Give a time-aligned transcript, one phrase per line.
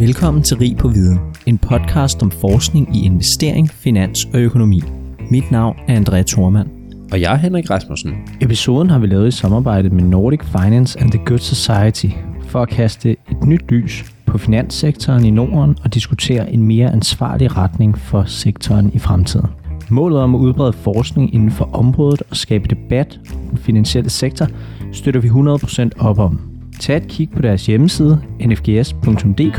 [0.00, 4.82] Velkommen til Rig på Viden, en podcast om forskning i investering, finans og økonomi.
[5.30, 6.68] Mit navn er Andrea Thormand.
[7.12, 8.14] Og jeg er Henrik Rasmussen.
[8.40, 12.06] Episoden har vi lavet i samarbejde med Nordic Finance and the Good Society
[12.42, 17.56] for at kaste et nyt lys på finanssektoren i Norden og diskutere en mere ansvarlig
[17.56, 19.48] retning for sektoren i fremtiden.
[19.88, 24.46] Målet om at udbrede forskning inden for området og skabe debat om den finansielle sektor
[24.92, 26.49] støtter vi 100% op om.
[26.80, 29.58] Tag et kig på deres hjemmeside, nfgs.dk,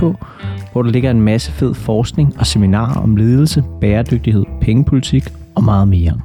[0.72, 5.24] hvor der ligger en masse fed forskning og seminarer om ledelse, bæredygtighed, pengepolitik
[5.56, 6.22] og meget mere.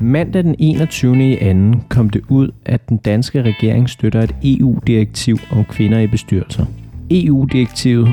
[0.00, 1.32] Mandag den 21.
[1.32, 6.06] i anden kom det ud, at den danske regering støtter et EU-direktiv om kvinder i
[6.06, 6.66] bestyrelser.
[7.10, 8.08] EU-direktivet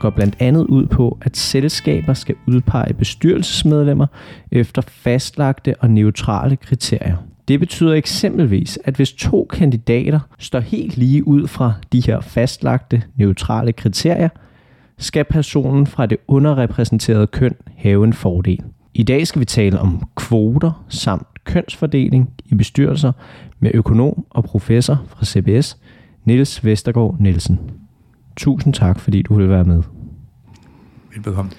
[0.00, 4.06] går blandt andet ud på, at selskaber skal udpege bestyrelsesmedlemmer
[4.52, 7.16] efter fastlagte og neutrale kriterier.
[7.48, 13.02] Det betyder eksempelvis, at hvis to kandidater står helt lige ud fra de her fastlagte
[13.16, 14.28] neutrale kriterier,
[14.98, 18.62] skal personen fra det underrepræsenterede køn have en fordel.
[18.94, 23.12] I dag skal vi tale om kvoter samt kønsfordeling i bestyrelser
[23.60, 25.78] med økonom og professor fra CBS,
[26.24, 27.60] Niels Vestergaard Nielsen.
[28.36, 29.82] Tusind tak, fordi du vil være med.
[31.14, 31.50] Velbekomme.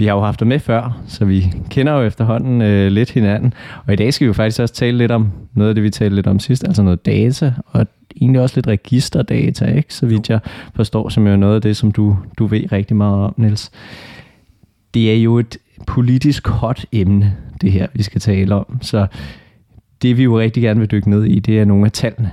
[0.00, 3.54] Vi har jo haft dig med før, så vi kender jo efterhånden øh, lidt hinanden.
[3.86, 5.90] Og i dag skal vi jo faktisk også tale lidt om noget af det, vi
[5.90, 7.86] talte lidt om sidst, altså noget data, og
[8.20, 9.94] egentlig også lidt registerdata, ikke?
[9.94, 10.40] så vidt jeg
[10.74, 13.70] forstår, som er noget af det, som du, du ved rigtig meget om, Niels.
[14.94, 18.78] Det er jo et politisk hot emne, det her, vi skal tale om.
[18.80, 19.06] Så
[20.02, 22.30] det, vi jo rigtig gerne vil dykke ned i, det er nogle af tallene,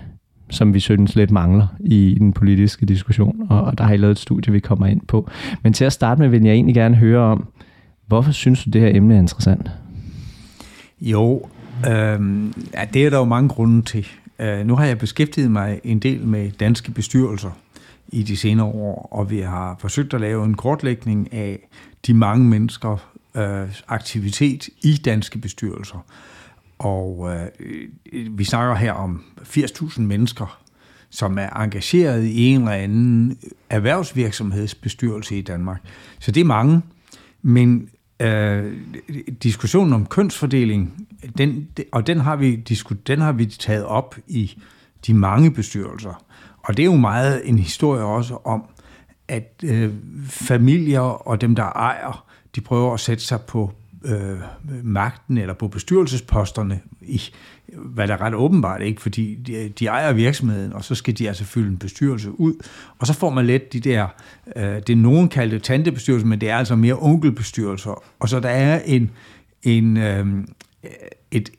[0.49, 4.19] som vi synes lidt mangler i den politiske diskussion, og der har I lavet et
[4.19, 5.29] studie, vi kommer ind på.
[5.63, 7.47] Men til at starte med vil jeg egentlig gerne høre om,
[8.07, 9.71] hvorfor synes du, det her emne er interessant?
[11.01, 11.49] Jo,
[11.87, 11.91] øh,
[12.73, 14.07] ja, det er der jo mange grunde til.
[14.39, 17.51] Uh, nu har jeg beskæftiget mig en del med danske bestyrelser
[18.09, 21.59] i de senere år, og vi har forsøgt at lave en kortlægning af
[22.07, 22.97] de mange mennesker
[23.35, 23.41] uh,
[23.87, 26.05] aktivitet i danske bestyrelser.
[26.79, 27.47] Og øh,
[28.37, 30.61] vi snakker her om 80.000 mennesker,
[31.09, 33.37] som er engageret i en eller anden
[33.69, 35.81] erhvervsvirksomhedsbestyrelse i Danmark.
[36.19, 36.81] Så det er mange,
[37.41, 37.89] men
[38.19, 38.73] øh,
[39.43, 41.07] diskussionen om kønsfordeling,
[41.37, 42.55] den, og den har, vi
[43.07, 44.61] den har vi taget op i
[45.07, 46.23] de mange bestyrelser.
[46.57, 48.63] Og det er jo meget en historie også om,
[49.27, 49.93] at øh,
[50.25, 53.71] familier og dem, der ejer, de prøver at sætte sig på
[54.07, 54.39] øh,
[54.83, 57.21] magten eller på bestyrelsesposterne, i,
[57.67, 59.01] hvad der er ret åbenbart, ikke?
[59.01, 62.53] fordi de, de ejer virksomheden, og så skal de altså fylde en bestyrelse ud,
[62.99, 64.07] og så får man let de der,
[64.55, 68.49] øh, det er nogen kaldte tantebestyrelser, men det er altså mere onkelbestyrelser, og så der
[68.49, 69.11] er en,
[69.63, 70.27] en, øh,
[71.31, 71.49] et,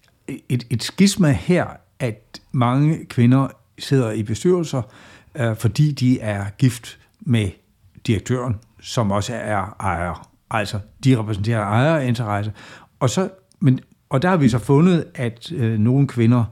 [0.48, 1.66] et, et skisma her,
[1.98, 3.48] at mange kvinder
[3.78, 4.82] sidder i bestyrelser,
[5.34, 7.50] øh, fordi de er gift med
[8.06, 10.28] direktøren, som også er ejer.
[10.50, 12.52] Altså, de repræsenterer ejerinteresse.
[13.00, 16.44] Og, så, men, og der har vi så fundet, at øh, nogle kvinder,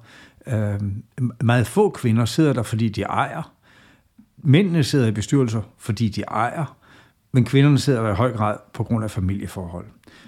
[0.47, 0.81] øh,
[1.43, 3.53] meget få kvinder, sidder der, fordi de ejer.
[4.39, 6.77] Mændene sidder i bestyrelser, fordi de ejer.
[7.33, 9.87] Men kvinderne sidder der i høj grad på grund af familieforhold.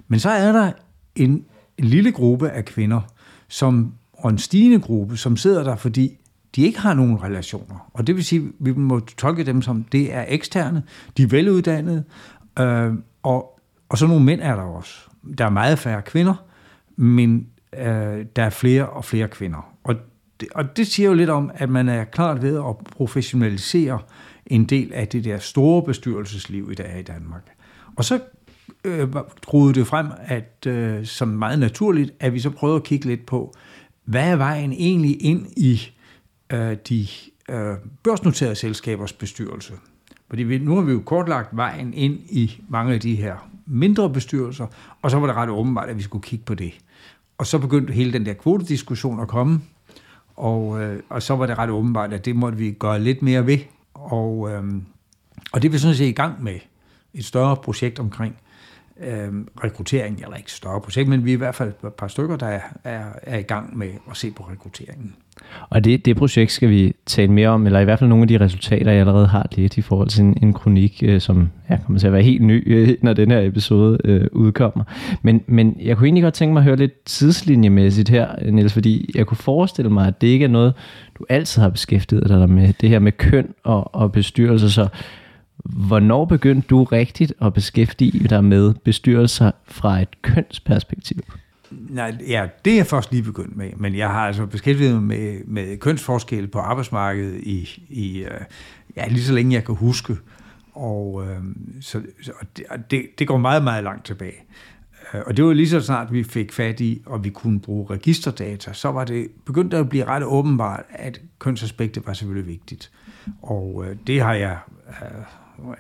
[0.08, 0.72] Men så er der
[1.16, 1.44] en,
[1.78, 3.00] en lille gruppe af kvinder,
[3.48, 6.18] som, og en stigende gruppe, som sidder der, fordi
[6.56, 7.90] de ikke har nogen relationer.
[7.94, 10.82] Og det vil sige, at vi må tolke dem som, det er eksterne,
[11.16, 12.04] de er veluddannede,
[12.58, 12.92] øh,
[13.22, 13.57] og
[13.88, 14.94] og så nogle mænd er der også.
[15.38, 16.34] Der er meget færre kvinder,
[16.96, 17.46] men
[17.78, 19.74] øh, der er flere og flere kvinder.
[19.84, 19.94] Og
[20.40, 23.98] det, og det siger jo lidt om, at man er klart ved at professionalisere
[24.46, 27.42] en del af det der store bestyrelsesliv i dag i Danmark.
[27.96, 28.20] Og så
[28.84, 29.08] øh,
[29.74, 33.54] det frem, at øh, som meget naturligt, at vi så prøvede at kigge lidt på,
[34.04, 35.90] hvad er vejen egentlig ind i
[36.52, 37.06] øh, de
[37.48, 39.72] øh, børsnoterede selskabers bestyrelse?
[40.28, 44.10] Fordi vi, nu har vi jo kortlagt vejen ind i mange af de her mindre
[44.10, 44.66] bestyrelser,
[45.02, 46.72] og så var det ret åbenbart, at vi skulle kigge på det.
[47.38, 49.60] Og så begyndte hele den der kvotediskussion at komme,
[50.36, 53.46] og, øh, og så var det ret åbenbart, at det måtte vi gøre lidt mere
[53.46, 53.58] ved.
[53.94, 54.64] Og, øh,
[55.52, 56.58] og det er vi sådan set i gang med
[57.14, 58.36] et større projekt omkring
[59.00, 59.32] øh,
[59.64, 62.46] rekruttering, eller ikke større projekt, men vi er i hvert fald et par stykker, der
[62.46, 65.14] er, er, er i gang med at se på rekrutteringen.
[65.70, 68.28] Og det, det projekt skal vi tale mere om, eller i hvert fald nogle af
[68.28, 71.78] de resultater, jeg allerede har lidt i forhold til en, en kronik, øh, som ja,
[71.84, 74.84] kommer til at være helt ny, øh, når den her episode øh, udkommer.
[75.22, 79.10] Men, men jeg kunne egentlig godt tænke mig at høre lidt tidslinjemæssigt her, Niels, fordi
[79.14, 80.74] jeg kunne forestille mig, at det ikke er noget,
[81.18, 84.88] du altid har beskæftiget dig med, det her med køn og, og bestyrelse, så
[85.64, 91.20] Hvornår begyndte du rigtigt at beskæftige dig med bestyrelser fra et kønsperspektiv?
[91.70, 95.02] Nej, ja, det er jeg først lige begyndt med, men jeg har altså beskæftiget mig
[95.02, 98.40] med, med kønsforskel på arbejdsmarkedet i, i øh,
[98.96, 100.16] ja, lige så længe jeg kan huske.
[100.72, 101.40] Og øh,
[101.80, 104.36] så, så det, det, det går meget, meget langt tilbage.
[105.14, 107.86] Øh, og det var lige så snart, vi fik fat i, og vi kunne bruge
[107.90, 112.90] registerdata, så var det begyndt at blive ret åbenbart, at kønsaspektet var selvfølgelig vigtigt.
[113.42, 114.58] Og øh, det har jeg,
[114.88, 115.24] øh,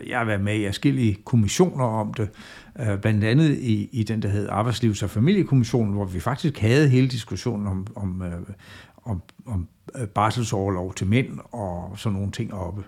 [0.06, 2.30] jeg har været med i forskellige kommissioner om det,
[2.80, 6.88] øh, blandt andet i, i den, der hed Arbejdslivs- og Familiekommissionen, hvor vi faktisk havde
[6.88, 8.40] hele diskussionen om, om, øh,
[9.04, 12.84] om, om øh, barselsoverlov til mænd og sådan nogle ting oppe.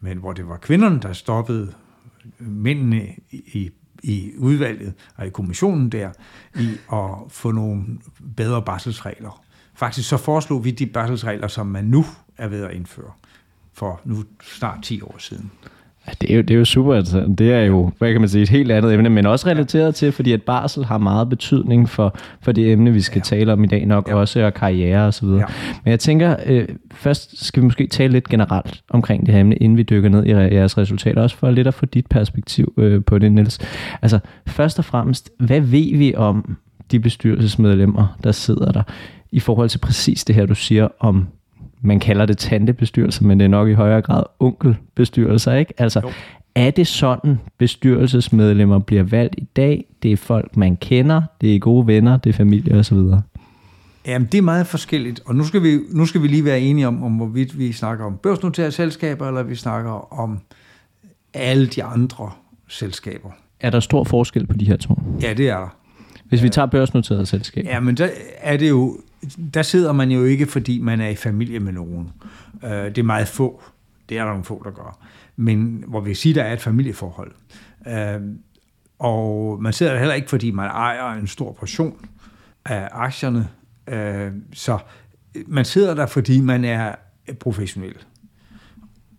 [0.00, 1.72] Men hvor det var kvinderne, der stoppede
[2.38, 3.70] mændene i,
[4.02, 6.10] i udvalget og i kommissionen der,
[6.60, 7.84] i at få nogle
[8.36, 9.42] bedre barselsregler.
[9.74, 12.04] Faktisk så foreslog vi de barselsregler, som man nu
[12.36, 13.12] er ved at indføre
[13.72, 15.50] for nu snart 10 år siden.
[16.06, 16.94] Ja, det, er jo, det er jo super.
[16.94, 17.34] Altså.
[17.38, 20.12] Det er jo, hvad kan man sige, et helt andet emne, men også relateret til,
[20.12, 23.36] fordi at barsel har meget betydning for, for det emne, vi skal ja.
[23.36, 24.14] tale om i dag nok, ja.
[24.14, 25.40] også og karriere og så videre.
[25.40, 25.46] Ja.
[25.84, 29.56] Men jeg tænker, øh, først skal vi måske tale lidt generelt omkring det her emne,
[29.56, 33.04] inden vi dykker ned i jeres resultater, også for lidt at få dit perspektiv øh,
[33.04, 33.58] på det, Niels.
[34.02, 36.56] Altså, først og fremmest, hvad ved vi om
[36.90, 38.82] de bestyrelsesmedlemmer, der sidder der,
[39.32, 41.26] i forhold til præcis det her, du siger om
[41.82, 45.74] man kalder det tantebestyrelser, men det er nok i højere grad onkelbestyrelser, ikke?
[45.78, 46.10] Altså, jo.
[46.54, 49.84] er det sådan, bestyrelsesmedlemmer bliver valgt i dag?
[50.02, 52.98] Det er folk, man kender, det er gode venner, det er familie osv.?
[54.06, 56.88] Jamen, det er meget forskelligt, og nu skal vi, nu skal vi lige være enige
[56.88, 60.38] om, om hvorvidt vi snakker om børsnoterede selskaber, eller vi snakker om
[61.34, 62.30] alle de andre
[62.68, 63.30] selskaber.
[63.60, 64.94] Er der stor forskel på de her to?
[65.22, 65.76] Ja, det er der.
[66.24, 67.70] Hvis vi tager børsnoterede selskaber?
[67.70, 68.08] Ja, men der
[68.40, 68.98] er det jo
[69.54, 72.12] der sidder man jo ikke, fordi man er i familie med nogen.
[72.64, 73.62] Øh, det er meget få.
[74.08, 74.98] Det er der nogle få, der gør.
[75.36, 77.32] Men hvor vi siger, der er et familieforhold.
[77.88, 78.20] Øh,
[78.98, 82.08] og man sidder der heller ikke, fordi man ejer en stor portion
[82.64, 83.48] af aktierne.
[83.88, 84.78] Øh, så
[85.46, 86.94] man sidder der, fordi man er
[87.40, 87.96] professionel.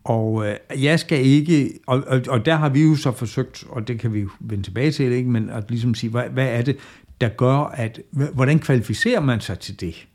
[0.04, 3.88] Og øh, jeg skal ikke, og, og, og der har vi jo så forsøgt, og
[3.88, 5.30] det kan vi jo vende tilbage til, ikke?
[5.30, 6.78] men at ligesom sige, hvad, hvad er det,
[7.21, 10.07] der gør, at hvordan kvalificerer man sig til det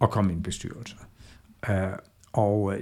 [0.00, 0.96] at komme i en bestyrelse?
[1.70, 1.76] Øh,
[2.32, 2.74] og,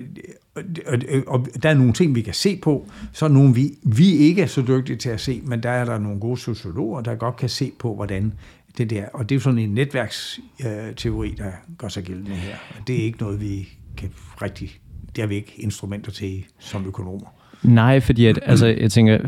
[0.87, 4.09] og, og der er nogle ting, vi kan se på, så er nogle, vi, vi
[4.12, 7.15] ikke er så dygtige til at se, men der er der nogle gode sociologer, der
[7.15, 8.32] godt kan se på, hvordan
[8.79, 12.56] det der, og det er sådan en netværksteori, der gør sig gældende her.
[12.87, 14.11] Det er ikke noget, vi kan
[14.43, 14.81] rigtig,
[15.17, 17.29] det har vi ikke instrumenter til som økonomer.
[17.65, 19.19] Nej, fordi at, altså, jeg tænker,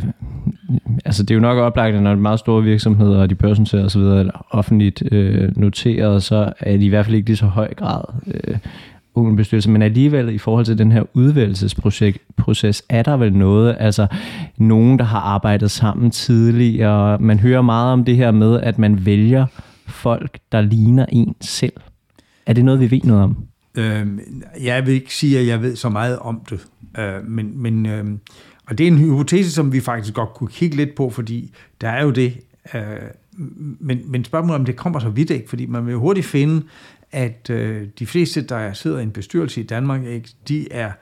[1.04, 3.34] altså det er jo nok oplagt, at når det er meget store virksomheder, og de
[3.34, 7.46] børsnoterer osv., eller offentligt øh, noteret, så er de i hvert fald ikke lige så
[7.46, 8.58] høj grad øh,
[9.14, 14.06] unge bestyrelse, men alligevel i forhold til den her udvælgelsesproces, er der vel noget, altså
[14.56, 19.06] nogen, der har arbejdet sammen tidligere, man hører meget om det her med, at man
[19.06, 19.46] vælger
[19.86, 21.72] folk, der ligner en selv.
[22.46, 23.36] Er det noget, vi ved noget om?
[23.76, 26.66] Øhm, jeg vil ikke sige, at jeg ved så meget om det,
[26.98, 28.04] øh, men, men øh,
[28.66, 31.88] og det er en hypotese, som vi faktisk godt kunne kigge lidt på, fordi der
[31.88, 32.40] er jo det,
[32.74, 32.82] øh,
[33.80, 36.62] men, men spørgsmålet om det kommer så vidt ikke, fordi man vil hurtigt finde,
[37.12, 40.92] at øh, de fleste, der sidder i en bestyrelse i Danmark, ikke, de er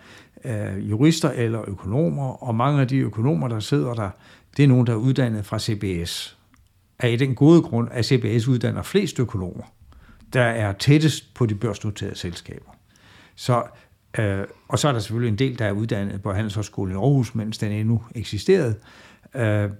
[0.44, 4.10] øh, jurister eller økonomer, og mange af de økonomer, der sidder der,
[4.56, 6.38] det er nogen, der er uddannet fra CBS.
[6.98, 9.64] Er i den gode grund, at CBS uddanner flest økonomer,
[10.34, 12.70] der er tættest på de børsnoterede selskaber.
[13.34, 13.62] Så
[14.18, 17.34] Øh, og så er der selvfølgelig en del, der er uddannet på Handelshøjskolen i Aarhus,
[17.34, 18.74] mens den endnu eksisterede.
[19.34, 19.70] Øh,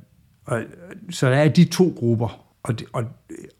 [0.44, 0.62] og,
[1.10, 3.04] så der er de to grupper, og, det, og,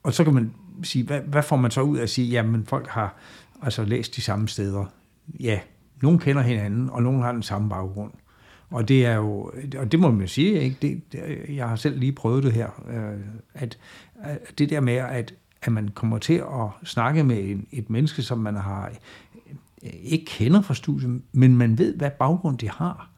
[0.03, 2.67] og så kan man sige, hvad, hvad får man så ud af at sige, jamen
[2.67, 3.17] folk har
[3.63, 4.85] altså læst de samme steder.
[5.41, 5.61] Ja,
[6.03, 8.13] nogen kender hinanden, og nogen har den samme baggrund.
[8.71, 10.77] Og det er jo, og det må man jo sige, ikke?
[10.83, 13.21] Det, det, jeg har selv lige prøvet det her, øh,
[13.55, 13.79] at,
[14.23, 18.23] at det der med, at, at man kommer til at snakke med en, et menneske,
[18.23, 18.92] som man har
[19.83, 23.11] øh, ikke kender fra studiet, men man ved, hvad baggrund de har.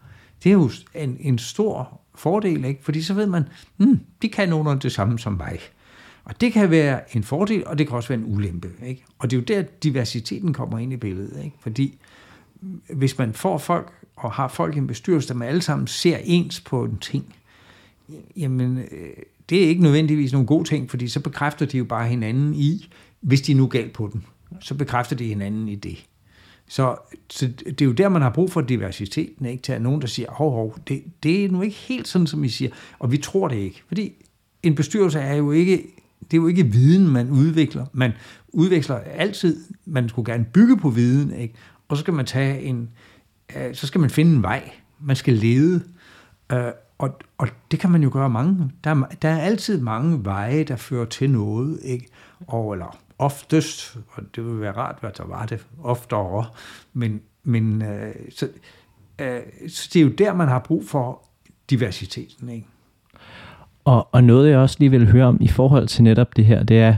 [0.45, 2.85] Det er jo en, en stor fordel, ikke?
[2.85, 3.45] fordi så ved man,
[3.77, 5.59] hmm, de kan nogen det samme som mig.
[6.25, 8.71] Og det kan være en fordel, og det kan også være en ulempe.
[8.87, 9.05] Ikke?
[9.19, 11.45] Og det er jo der, diversiteten kommer ind i billedet.
[11.45, 11.57] Ikke?
[11.61, 11.99] Fordi
[12.63, 15.87] øh, hvis man får folk, og har folk i en bestyrelse, der man alle sammen
[15.87, 17.35] ser ens på en ting,
[18.37, 19.09] jamen, øh,
[19.49, 22.89] det er ikke nødvendigvis nogle gode ting, fordi så bekræfter de jo bare hinanden i,
[23.21, 24.25] hvis de er nu galt på den,
[24.61, 26.07] så bekræfter de hinanden i det.
[26.69, 26.97] Så,
[27.31, 29.63] så det er jo der, man har brug for diversiteten, ikke?
[29.63, 32.45] til at nogen, der siger, hov, hov, det, det er nu ikke helt sådan, som
[32.45, 33.83] I siger, og vi tror det ikke.
[33.89, 34.13] Fordi
[34.63, 35.83] en bestyrelse er jo ikke,
[36.21, 37.87] det er jo ikke viden, man udvikler.
[37.93, 38.13] Man
[38.49, 41.55] udveksler altid, man skulle gerne bygge på viden, ikke?
[41.89, 42.89] og så skal man tage en,
[43.57, 44.71] øh, så skal man finde en vej.
[45.01, 45.83] Man skal lede,
[46.53, 46.59] øh,
[46.99, 48.71] og, og det kan man jo gøre mange.
[48.85, 52.09] Der, der er altid mange veje, der fører til noget, ikke?
[52.47, 56.45] Og, eller oftest, og det vil være rart, hvad der var det oftere,
[56.93, 58.49] men, men øh, så,
[59.19, 61.23] øh, så det er jo der, man har brug for
[61.71, 62.49] diversiteten.
[62.49, 62.67] Ikke?
[63.85, 66.63] Og, og noget jeg også lige vil høre om i forhold til netop det her,
[66.63, 66.97] det er,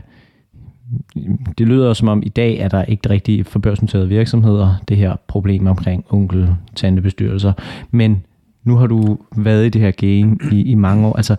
[1.58, 5.16] det lyder som om i dag er der ikke rigtig for børsnoterede virksomheder det her
[5.26, 6.56] problem omkring onkel
[7.02, 7.52] bestyrelser
[7.90, 8.22] men
[8.68, 11.16] nu har du været i det her game i, i mange år.
[11.16, 11.36] Altså,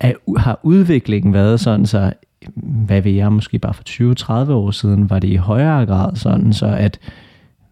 [0.00, 2.12] er, har udviklingen været sådan, så
[2.54, 3.82] hvad ved jeg, måske bare for
[4.46, 7.00] 20-30 år siden, var det i højere grad sådan, så at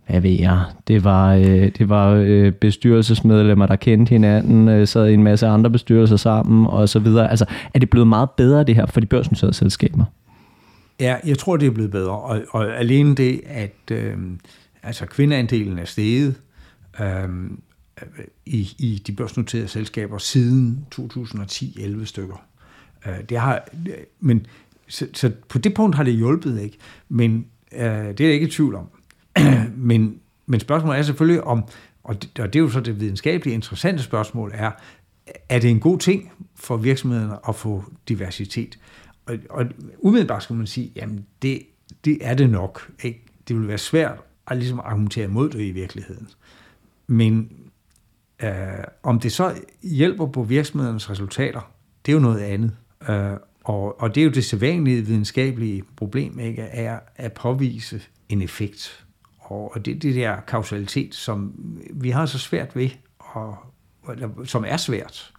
[0.06, 5.08] hvad ved jeg, det var, øh, det var øh, bestyrelsesmedlemmer, der kendte hinanden, øh, sad
[5.08, 7.30] i en masse andre bestyrelser sammen og så videre.
[7.30, 7.44] Altså,
[7.74, 10.04] er det blevet meget bedre det her for de børsnoterede selskaber?
[11.00, 12.10] Ja, jeg tror, det er blevet bedre.
[12.10, 14.16] Og, og alene det, at øh,
[14.82, 16.34] altså kvindeandelen er steget
[17.00, 17.28] øh,
[18.46, 22.46] i, i de børsnoterede selskaber siden 2010-11 stykker.
[23.06, 23.68] Øh, det har,
[24.20, 24.46] men,
[24.88, 26.78] så, så på det punkt har det hjulpet, ikke?
[27.08, 28.88] Men øh, det er jeg ikke i tvivl om.
[29.76, 31.64] men, men spørgsmålet er selvfølgelig om,
[32.04, 34.70] og det, og det er jo så det videnskabelige interessante spørgsmål, er,
[35.48, 38.78] er det en god ting for virksomhederne at få diversitet?
[39.26, 39.66] Og, og
[39.98, 41.62] umiddelbart skal man sige, jamen det,
[42.04, 42.90] det er det nok.
[43.02, 43.24] Ikke?
[43.48, 46.28] Det vil være svært at ligesom argumentere imod det i virkeligheden.
[47.06, 47.50] Men
[48.44, 51.70] øh, om det så hjælper på virksomhedernes resultater,
[52.06, 52.76] det er jo noget andet.
[53.08, 56.62] Øh, og, og det er jo det sædvanlige videnskabelige problem, ikke?
[56.62, 59.04] Er at påvise en effekt.
[59.38, 61.54] Og, og det er det der kausalitet, som
[61.90, 63.56] vi har så svært ved, og,
[64.44, 65.32] som er svært.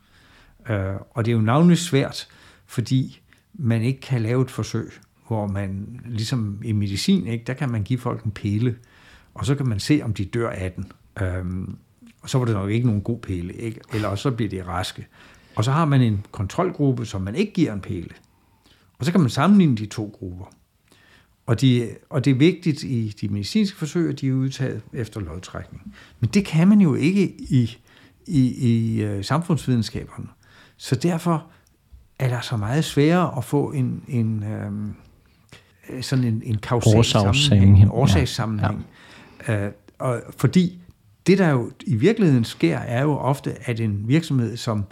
[0.70, 2.28] Øh, og det er jo navnlig svært,
[2.66, 3.22] fordi
[3.54, 4.92] man ikke kan lave et forsøg,
[5.28, 8.76] hvor man, ligesom i medicin, ikke, der kan man give folk en pille,
[9.34, 10.92] og så kan man se, om de dør af den.
[11.22, 11.78] Øhm,
[12.26, 13.80] og så var det nok ikke nogen god pille, ikke?
[13.94, 15.08] eller så bliver de raske.
[15.56, 18.10] Og så har man en kontrolgruppe, som man ikke giver en pille.
[19.00, 20.46] Og så kan man sammenligne de to grupper.
[21.46, 25.20] Og, de, og det er vigtigt i de medicinske forsøg, at de er udtaget efter
[25.20, 25.96] lodtrækning.
[26.20, 27.78] Men det kan man jo ikke i,
[28.28, 30.28] i, i uh, samfundsvidenskaberne.
[30.78, 31.46] Så derfor
[32.20, 34.96] er der så meget sværere at få en, en øhm,
[36.02, 38.86] sådan en, en kausal sammenhæng, en årsagssammenhæng.
[39.48, 39.62] Ja.
[39.62, 39.68] Ja.
[39.68, 40.80] Uh, og fordi
[41.28, 44.84] det, der jo i virkeligheden sker, er jo ofte, at en virksomhed, som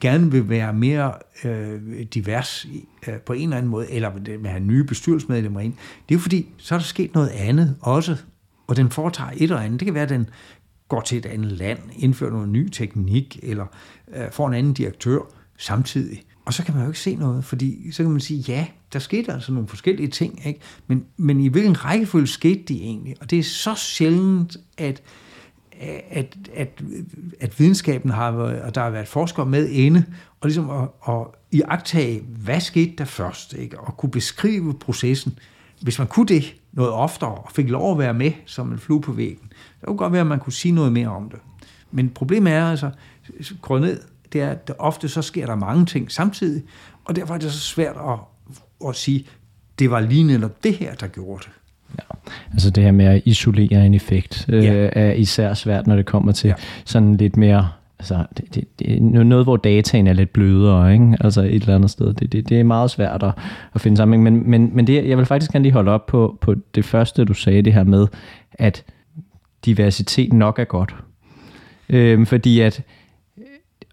[0.00, 1.12] gerne vil være mere
[1.44, 2.66] øh, divers
[3.08, 5.72] øh, på en eller anden måde, eller vil have nye bestyrelsesmedlemmer ind,
[6.08, 8.16] det er jo fordi, så er der sket noget andet også,
[8.66, 9.80] og den foretager et eller andet.
[9.80, 10.28] Det kan være, at den
[10.88, 13.66] går til et andet land, indfører noget ny teknik, eller
[14.16, 15.20] øh, får en anden direktør
[15.58, 16.22] samtidig.
[16.44, 18.98] Og så kan man jo ikke se noget, fordi så kan man sige, ja, der
[18.98, 20.60] skete altså nogle forskellige ting, ikke?
[20.86, 23.14] Men, men i hvilken rækkefølge skete de egentlig?
[23.20, 25.02] Og det er så sjældent, at,
[26.10, 26.82] at, at,
[27.40, 30.04] at videnskaben har været, og der har været forskere med inde,
[30.40, 33.80] og ligesom at, at iagtage, hvad skete der først, ikke?
[33.80, 35.38] og kunne beskrive processen.
[35.82, 39.00] Hvis man kunne det noget oftere, og fik lov at være med som en flue
[39.00, 41.38] på væggen, så kunne godt være, at man kunne sige noget mere om det.
[41.90, 42.90] Men problemet er altså,
[43.62, 44.00] grundet, ned,
[44.32, 46.62] det er, at ofte så sker der mange ting samtidig,
[47.04, 48.18] og derfor er det så svært at,
[48.88, 49.26] at sige,
[49.78, 51.59] det var lige netop det her, der gjorde det.
[51.98, 52.30] Ja.
[52.52, 54.88] Altså det her med at isolere en effekt øh, ja.
[54.92, 56.54] er især svært, når det kommer til ja.
[56.84, 57.68] sådan lidt mere
[57.98, 61.16] altså, det, det, det noget, hvor dataen er lidt blødere, ikke?
[61.20, 62.12] altså et eller andet sted.
[62.12, 63.32] Det, det, det er meget svært at,
[63.74, 64.22] at finde sammen.
[64.22, 67.24] Men, men, men det, jeg vil faktisk gerne lige holde op på, på det første,
[67.24, 68.06] du sagde, det her med,
[68.52, 68.84] at
[69.64, 70.94] diversitet nok er godt.
[71.88, 72.82] Øhm, fordi at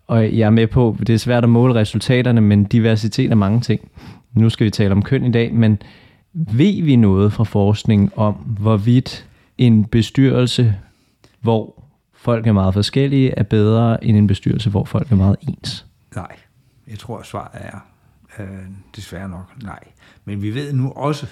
[0.08, 3.62] og jeg er med på, det er svært at måle resultaterne, men diversitet er mange
[3.62, 3.92] ting.
[4.34, 5.82] Nu skal vi tale om køn i dag, men
[6.38, 9.28] ved vi noget fra forskning om, hvorvidt
[9.58, 10.76] en bestyrelse,
[11.42, 15.86] hvor folk er meget forskellige, er bedre end en bestyrelse, hvor folk er meget ens?
[16.16, 16.36] Nej,
[16.88, 17.80] jeg tror, at svaret er
[18.40, 18.48] øh,
[18.96, 19.80] desværre nok nej.
[20.26, 21.28] Men vi ved nu også,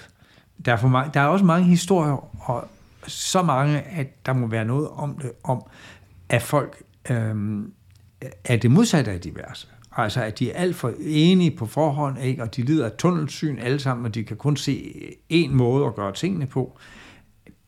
[0.64, 2.68] der er, for mange, der er også mange historier, og
[3.06, 5.62] så mange, at der må være noget om det, om
[6.28, 7.62] at folk øh,
[8.44, 9.68] er det modsatte af diverse.
[9.96, 12.42] Altså, at de er alt for enige på forhånd, ikke?
[12.42, 14.94] og de lider af tunnelsyn alle sammen, og de kan kun se
[15.32, 16.78] én måde at gøre tingene på.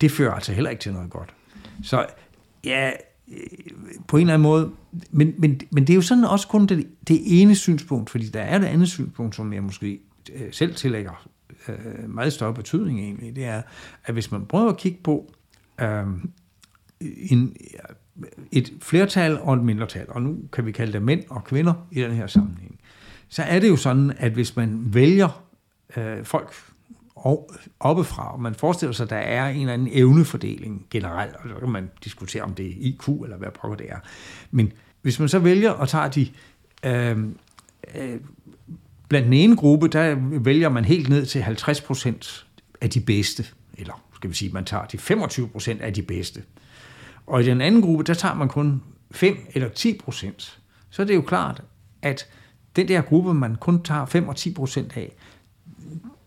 [0.01, 1.35] Det fører altså heller ikke til noget godt.
[1.83, 2.07] Så
[2.65, 2.91] ja,
[3.29, 3.37] øh,
[4.09, 4.71] på en eller anden måde,
[5.11, 8.41] men, men, men det er jo sådan også kun det, det ene synspunkt, fordi der
[8.41, 10.01] er det andet synspunkt, som jeg måske
[10.35, 11.29] øh, selv tillægger
[11.69, 13.63] øh, meget større betydning egentlig, det er,
[14.05, 15.33] at hvis man prøver at kigge på
[15.81, 16.07] øh,
[17.01, 17.57] en,
[18.53, 22.01] et flertal og et mindretal, og nu kan vi kalde det mænd og kvinder i
[22.01, 22.81] den her sammenhæng,
[23.29, 25.45] så er det jo sådan, at hvis man vælger
[25.97, 26.55] øh, folk
[27.81, 31.55] oppefra, og man forestiller sig, at der er en eller anden evnefordeling generelt, og så
[31.55, 33.99] kan man diskutere, om det er IQ eller hvad pokker det er.
[34.51, 34.73] Men
[35.03, 36.29] hvis man så vælger at tage de...
[36.85, 37.19] Øh,
[37.95, 38.21] øh,
[39.09, 42.47] blandt den ene gruppe, der vælger man helt ned til 50 procent
[42.81, 43.47] af de bedste,
[43.79, 46.43] eller skal vi sige, man tager de 25 procent af de bedste.
[47.29, 51.07] Og i den anden gruppe, der tager man kun 5 eller 10 procent, så er
[51.07, 51.63] det jo klart,
[52.03, 52.27] at
[52.77, 55.17] den der gruppe, man kun tager 5 og 10 procent af,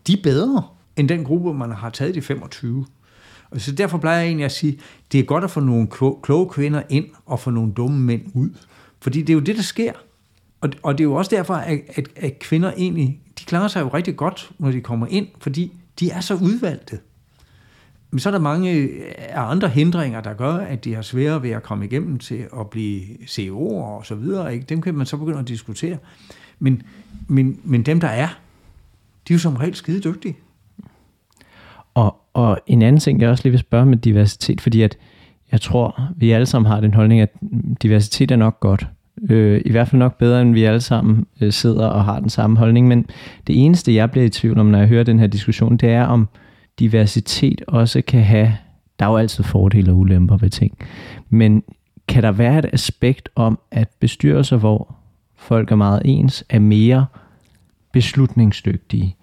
[0.08, 0.64] de er bedre
[0.96, 2.86] end den gruppe, man har taget de 25.
[3.52, 4.80] Og så derfor plejer jeg egentlig at sige,
[5.12, 5.88] det er godt at få nogle
[6.24, 8.50] kloge kvinder ind og få nogle dumme mænd ud.
[9.00, 9.94] Fordi det er jo det, der sker.
[10.62, 13.82] Og, og det er jo også derfor, at, at, at kvinder egentlig, de klarer sig
[13.82, 17.00] jo rigtig godt, når de kommer ind, fordi de er så udvalgte.
[18.12, 19.02] Men så er der mange øh,
[19.36, 23.02] andre hindringer, der gør, at de har svære ved at komme igennem til at blive
[23.22, 24.54] CEO'er og så videre.
[24.54, 24.66] Ikke?
[24.66, 25.98] Dem kan man så begynde at diskutere.
[26.60, 26.82] Men,
[27.28, 28.28] men, men dem, der er,
[29.28, 30.36] de er jo som regel skide dygtige.
[31.94, 34.98] Og, og en anden ting, jeg også lige vil spørge med diversitet, fordi at
[35.52, 37.30] jeg tror, vi alle sammen har den holdning, at
[37.82, 38.88] diversitet er nok godt.
[39.30, 42.30] Øh, I hvert fald nok bedre, end vi alle sammen øh, sidder og har den
[42.30, 42.88] samme holdning.
[42.88, 43.06] Men
[43.48, 46.06] det eneste, jeg bliver i tvivl om, når jeg hører den her diskussion, det er,
[46.06, 46.28] om
[46.80, 48.58] diversitet også kan have,
[49.00, 50.78] der er jo altid fordele og ulemper ved ting,
[51.30, 51.64] men
[52.08, 54.96] kan der være et aspekt om, at bestyrelser, hvor
[55.36, 57.06] folk er meget ens, er mere
[57.94, 59.16] beslutningsdygtige,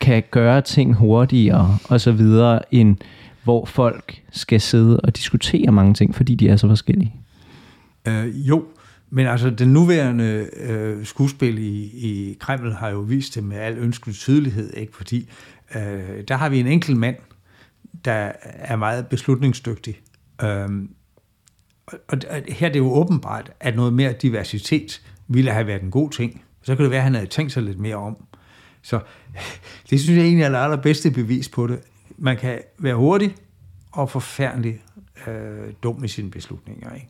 [0.00, 2.96] kan gøre ting hurtigere og så videre, end
[3.44, 7.14] hvor folk skal sidde og diskutere mange ting, fordi de er så forskellige?
[8.08, 8.64] Øh, jo,
[9.10, 13.78] men altså den nuværende øh, skuespil i, i Kreml har jo vist det med al
[13.78, 14.96] ønskelig tydelighed, ikke?
[14.96, 15.28] fordi
[15.74, 17.16] øh, der har vi en enkelt mand,
[18.04, 20.00] der er meget beslutningsdygtig.
[20.42, 20.68] Øh,
[21.86, 25.90] og, og her er det jo åbenbart, at noget mere diversitet ville have været en
[25.90, 26.42] god ting.
[26.62, 28.16] Så kunne det være, at han havde tænkt sig lidt mere om.
[28.82, 29.00] Så
[29.90, 31.78] det synes jeg egentlig er det allerbedste bevis på det.
[32.18, 33.34] Man kan være hurtig
[33.92, 34.80] og forfærdelig
[35.26, 36.94] øh, dum i sine beslutninger.
[36.94, 37.08] Ikke?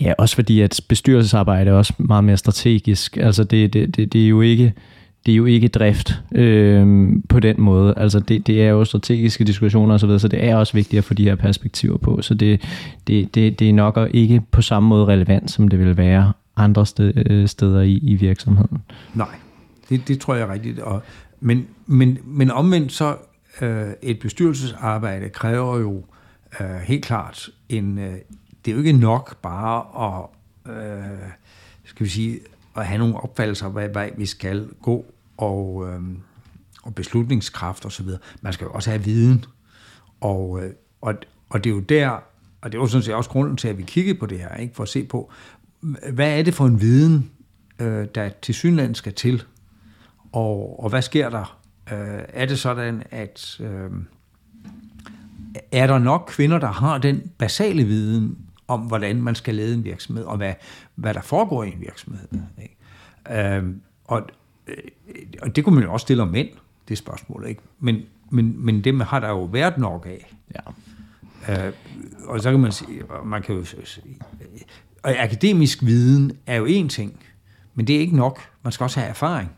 [0.00, 3.16] Ja, også fordi at bestyrelsesarbejde er også meget mere strategisk.
[3.16, 4.74] Altså det, det, det, det er jo ikke
[5.26, 7.94] det er jo ikke drift øh, på den måde.
[7.96, 11.04] Altså det, det er jo strategiske diskussioner osv., så, så det er også vigtigt at
[11.04, 12.22] få de her perspektiver på.
[12.22, 12.62] Så det,
[13.06, 16.86] det, det, det er nok ikke på samme måde relevant, som det vil være andre
[17.00, 18.78] øh, steder i, i virksomheden.
[19.14, 19.34] Nej,
[19.88, 20.78] det, det tror jeg er rigtigt.
[20.78, 21.02] Og,
[21.40, 23.16] men, men, men omvendt så,
[23.60, 26.04] øh, et bestyrelsesarbejde kræver jo
[26.60, 28.14] øh, helt klart en, øh,
[28.64, 30.26] det er jo ikke nok bare at,
[30.72, 31.28] øh,
[31.84, 32.38] skal vi sige,
[32.76, 35.04] at have nogle opfattelser af, hvad vej vi skal gå,
[35.36, 36.00] og, øh,
[36.82, 38.08] og beslutningskraft osv.
[38.40, 39.44] Man skal jo også have viden.
[40.20, 41.14] Og, øh, og,
[41.50, 42.08] og det er jo der,
[42.60, 44.54] og det er jo sådan set også grunden til, at vi kiggede på det her,
[44.54, 44.74] ikke?
[44.74, 45.32] for at se på,
[46.12, 47.30] hvad er det for en viden,
[47.78, 49.42] øh, der til synland skal til,
[50.32, 51.58] og, og hvad sker der?
[51.92, 53.90] Øh, er det sådan, at øh,
[55.72, 58.38] er der nok kvinder, der har den basale viden
[58.70, 60.54] om, hvordan man skal lede en virksomhed, og hvad,
[60.94, 62.28] hvad der foregår i en virksomhed.
[62.62, 63.56] Ikke?
[63.56, 64.22] Øhm, og,
[64.66, 64.76] øh,
[65.42, 66.48] og det kunne man jo også stille om mænd,
[66.88, 67.46] det spørgsmål.
[67.48, 67.62] Ikke?
[67.80, 70.34] Men, men, men det har der jo været nok af.
[70.54, 71.66] Ja.
[71.66, 71.72] Øh,
[72.24, 74.18] og så kan man sige, man kan jo sige,
[75.02, 77.20] og akademisk viden er jo en ting,
[77.74, 78.40] men det er ikke nok.
[78.62, 79.50] Man skal også have erfaring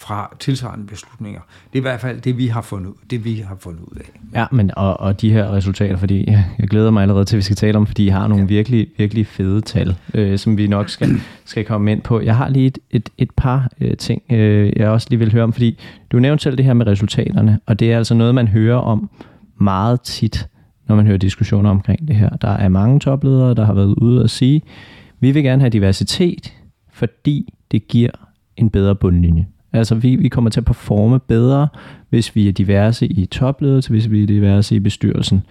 [0.00, 1.40] fra tilsvarende beslutninger.
[1.72, 4.38] Det er i hvert fald det, vi har fundet, det, vi har fundet ud af.
[4.40, 7.42] Ja, men og, og de her resultater, fordi jeg, glæder mig allerede til, at vi
[7.42, 8.48] skal tale om, fordi I har nogle ja.
[8.48, 11.10] virkelig, virkelig fede tal, øh, som vi nok skal,
[11.44, 12.20] skal komme ind på.
[12.20, 15.44] Jeg har lige et, et, et par øh, ting, øh, jeg også lige vil høre
[15.44, 15.78] om, fordi
[16.12, 19.10] du nævnte selv det her med resultaterne, og det er altså noget, man hører om
[19.60, 20.48] meget tit,
[20.88, 22.30] når man hører diskussioner omkring det her.
[22.30, 24.62] Der er mange topledere, der har været ude og sige,
[25.20, 26.54] vi vil gerne have diversitet,
[26.92, 28.10] fordi det giver
[28.56, 29.46] en bedre bundlinje.
[29.78, 31.68] Altså vi, vi kommer til at performe bedre,
[32.08, 35.42] hvis vi er diverse i topledelse, hvis vi er diverse i bestyrelsen.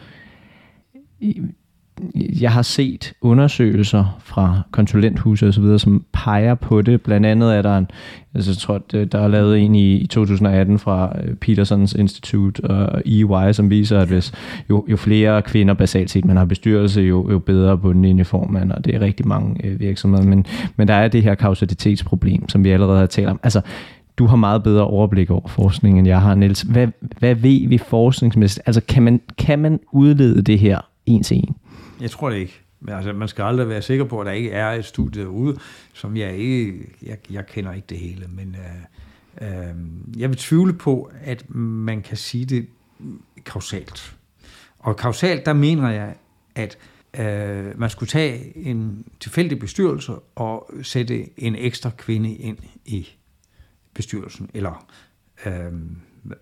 [2.15, 7.01] Jeg har set undersøgelser fra konsulenthuse og så videre, som peger på det.
[7.01, 7.87] Blandt andet er der en,
[8.33, 13.51] altså jeg tror, der er lavet en i, 2018 fra øh, Petersons Institute og EY,
[13.51, 14.33] som viser, at hvis
[14.69, 18.47] jo, jo flere kvinder basalt set man har bestyrelse, jo, jo bedre på den får
[18.47, 20.25] man, og det er rigtig mange øh, virksomheder.
[20.25, 23.39] Men, men der er det her kausalitetsproblem, som vi allerede har talt om.
[23.43, 23.61] Altså,
[24.17, 26.61] du har meget bedre overblik over forskningen, end jeg har, Niels.
[26.61, 26.87] Hvad,
[27.19, 28.67] hvad ved vi forskningsmæssigt?
[28.67, 31.55] Altså, kan man, kan man udlede det her en til en?
[32.01, 32.61] Jeg tror det ikke.
[32.79, 35.57] Men altså, man skal aldrig være sikker på, at der ikke er et studie derude,
[35.93, 36.73] som jeg ikke...
[37.05, 38.55] Jeg, jeg kender ikke det hele, men
[39.41, 39.75] øh, øh,
[40.17, 42.67] jeg vil tvivle på, at man kan sige det
[43.45, 44.15] kausalt.
[44.79, 46.15] Og kausalt, der mener jeg,
[46.55, 46.77] at
[47.19, 53.07] øh, man skulle tage en tilfældig bestyrelse og sætte en ekstra kvinde ind i
[53.97, 54.87] bestyrelsen, eller
[55.45, 55.73] øh,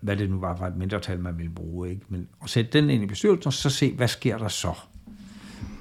[0.02, 1.90] hvad det nu var for et mindretal, man ville bruge.
[1.90, 2.02] Ikke?
[2.10, 4.74] Men at sætte den ind i bestyrelsen, og så se, hvad sker der så?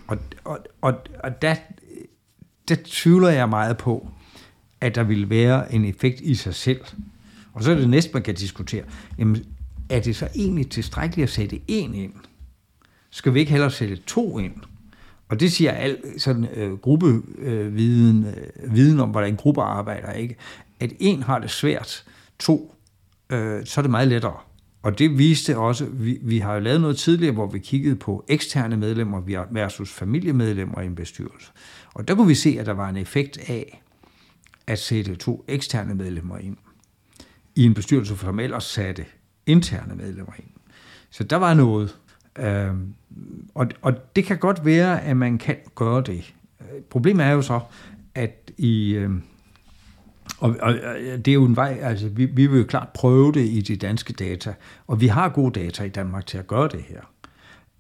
[0.07, 1.55] Og, og, og, og der,
[2.69, 4.09] der tvivler jeg meget på,
[4.81, 6.81] at der vil være en effekt i sig selv.
[7.53, 8.85] Og så er det næste, man kan diskutere.
[9.19, 9.45] Jamen,
[9.91, 12.13] er det så egentlig tilstrækkeligt at sætte en ind?
[13.11, 14.55] Skal vi ikke hellere sætte to ind?
[15.29, 20.37] Og det siger al sådan øh, gruppeviden, øh, viden om, hvordan grupper arbejder, ikke?
[20.85, 22.05] At en har det svært,
[22.39, 22.75] to,
[23.31, 24.37] øh, så er det meget lettere.
[24.83, 28.25] Og det viste også, vi, vi har jo lavet noget tidligere, hvor vi kiggede på
[28.29, 31.51] eksterne medlemmer versus familiemedlemmer i en bestyrelse.
[31.95, 33.83] Og der kunne vi se, at der var en effekt af
[34.67, 36.57] at sætte to eksterne medlemmer ind
[37.55, 39.05] i en bestyrelse, som ellers satte
[39.47, 40.49] interne medlemmer ind.
[41.11, 41.97] Så der var noget.
[42.39, 42.75] Øh,
[43.55, 46.35] og, og det kan godt være, at man kan gøre det.
[46.91, 47.61] Problemet er jo så,
[48.15, 48.95] at i...
[48.95, 49.11] Øh,
[50.39, 53.33] og, og øh, det er jo en vej, altså vi, vi vil jo klart prøve
[53.33, 54.55] det i de danske data,
[54.87, 57.01] og vi har gode data i Danmark til at gøre det her.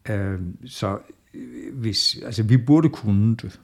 [0.09, 0.99] Øh, så
[1.35, 3.61] øh, hvis, altså vi burde kunne det.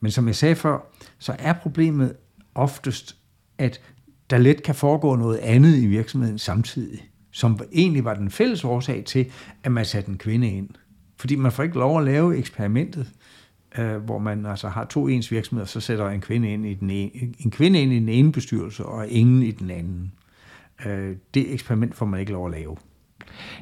[0.00, 2.12] Men som jeg sagde før, så er problemet
[2.54, 3.16] oftest,
[3.58, 3.80] at
[4.30, 9.04] der let kan foregå noget andet i virksomheden samtidig, som egentlig var den fælles årsag
[9.04, 9.30] til,
[9.62, 10.68] at man satte en kvinde ind.
[11.16, 13.12] Fordi man får ikke lov at lave eksperimentet,
[13.78, 16.90] øh, hvor man altså har to ens virksomheder, så sætter en kvinde ind i den
[16.90, 20.12] ene, en kvinde ind i den ene bestyrelse, og ingen i den anden.
[20.86, 22.76] Øh, det eksperiment får man ikke lov at lave.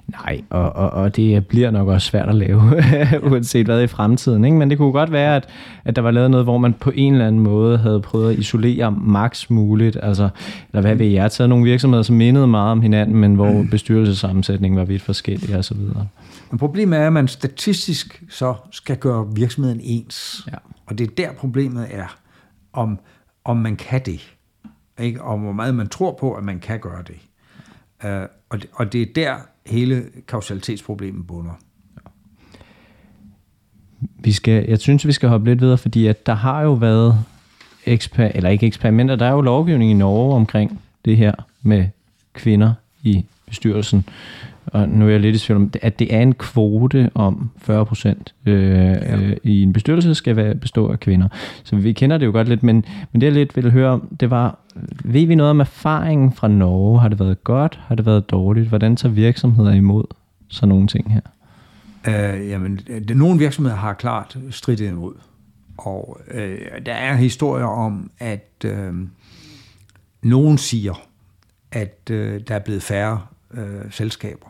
[0.09, 2.63] Nej, og, og, og det bliver nok også svært at lave,
[3.31, 4.45] uanset hvad i fremtiden.
[4.45, 4.57] Ikke?
[4.57, 5.49] Men det kunne godt være, at,
[5.85, 8.39] at der var lavet noget, hvor man på en eller anden måde havde prøvet at
[8.39, 9.99] isolere maks muligt.
[10.03, 10.29] Altså,
[10.73, 13.71] eller hvad ved jeg, taget nogle virksomheder, som mindede meget om hinanden, men hvor mm.
[13.71, 15.77] bestyrelsesammensætningen var vidt forskellig osv.
[16.51, 20.47] Men problemet er, at man statistisk så skal gøre virksomheden ens.
[20.53, 20.57] Ja.
[20.87, 22.19] Og det er der problemet er,
[22.73, 22.99] om,
[23.45, 24.37] om man kan det.
[25.01, 25.23] Ikke?
[25.23, 27.17] Og hvor meget man tror på, at man kan gøre det.
[28.05, 31.53] Uh, og, det og det er der hele kausalitetsproblemet bunder.
[31.97, 32.11] Ja.
[34.01, 37.25] Vi skal, jeg synes, vi skal hoppe lidt videre, fordi at der har jo været
[37.87, 41.33] eksper, eller ikke eksperimenter, der er jo lovgivning i Norge omkring det her
[41.63, 41.89] med
[42.33, 44.09] kvinder i bestyrelsen
[44.77, 47.87] og nu er jeg lidt i tvivl om, at det er en kvote om 40
[47.87, 49.17] procent øh, ja.
[49.17, 51.29] øh, i en bestyrelse skal være, bestå af kvinder.
[51.65, 54.17] Så vi kender det jo godt lidt, men, men det jeg lidt ville høre om,
[54.21, 54.59] det var,
[55.05, 57.01] ved vi noget om erfaringen fra Norge?
[57.01, 57.81] Har det været godt?
[57.87, 58.69] Har det været dårligt?
[58.69, 60.05] Hvordan tager virksomheder imod
[60.49, 61.21] sådan nogle ting her?
[62.09, 65.15] Øh, jamen, nogle virksomheder har klart stridt imod.
[65.79, 68.95] Og øh, der er historier om, at øh,
[70.23, 70.95] nogen siger,
[71.73, 73.21] at øh, der er blevet færre
[73.55, 74.47] øh, selskaber.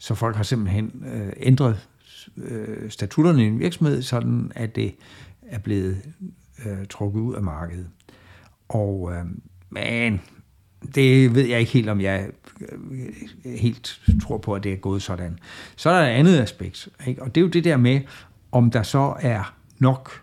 [0.00, 1.88] Så folk har simpelthen øh, ændret
[2.36, 4.94] øh, statutterne i en virksomhed, sådan at det
[5.42, 6.02] er blevet
[6.66, 7.88] øh, trukket ud af markedet.
[8.68, 9.24] Og øh,
[9.70, 10.20] men
[10.94, 12.28] det ved jeg ikke helt, om jeg
[12.60, 15.38] øh, helt tror på, at det er gået sådan.
[15.76, 17.22] Så er der et andet aspekt, ikke?
[17.22, 18.00] og det er jo det der med,
[18.52, 20.22] om der så er nok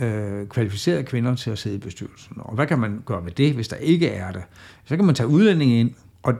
[0.00, 2.36] øh, kvalificerede kvinder til at sidde i bestyrelsen.
[2.40, 4.42] Og hvad kan man gøre med det, hvis der ikke er det?
[4.84, 5.90] Så kan man tage udlændinge ind,
[6.22, 6.34] og,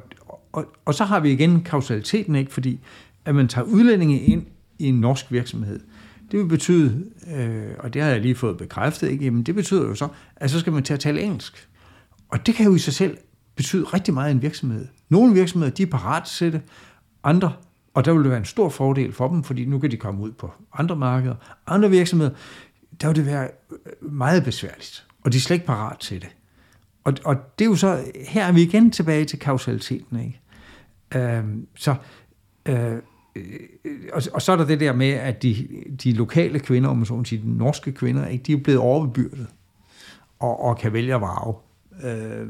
[0.52, 2.52] og, og så har vi igen kausaliteten, ikke?
[2.52, 2.80] fordi
[3.24, 4.46] at man tager udlændinge ind
[4.78, 5.80] i en norsk virksomhed,
[6.30, 7.04] det vil betyde,
[7.37, 9.24] øh, og det har jeg lige fået bekræftet, ikke?
[9.24, 11.68] Jamen, det betyder jo så, at så skal man til at tale engelsk.
[12.28, 13.18] Og det kan jo i sig selv
[13.56, 14.87] betyde rigtig meget i en virksomhed.
[15.08, 16.61] Nogle virksomheder, de er parat til det,
[17.24, 17.52] andre,
[17.94, 20.22] og der vil det være en stor fordel for dem, fordi nu kan de komme
[20.22, 21.34] ud på andre markeder.
[21.66, 22.30] Andre virksomheder,
[23.00, 26.28] der vil det være øh, meget besværligt, og de er slet ikke parat til det.
[27.08, 30.40] Og, og det er jo så, her er vi igen tilbage til kausaliteten, ikke?
[31.14, 31.94] Øhm, så,
[32.66, 32.96] øh,
[34.12, 35.68] og, og så er der det der med, at de,
[36.04, 39.46] de lokale kvinder, om man så sige, de norske kvinder, ikke, de er blevet overbebyrdet
[40.38, 41.54] og, og kan vælge at varve.
[42.04, 42.46] Øh,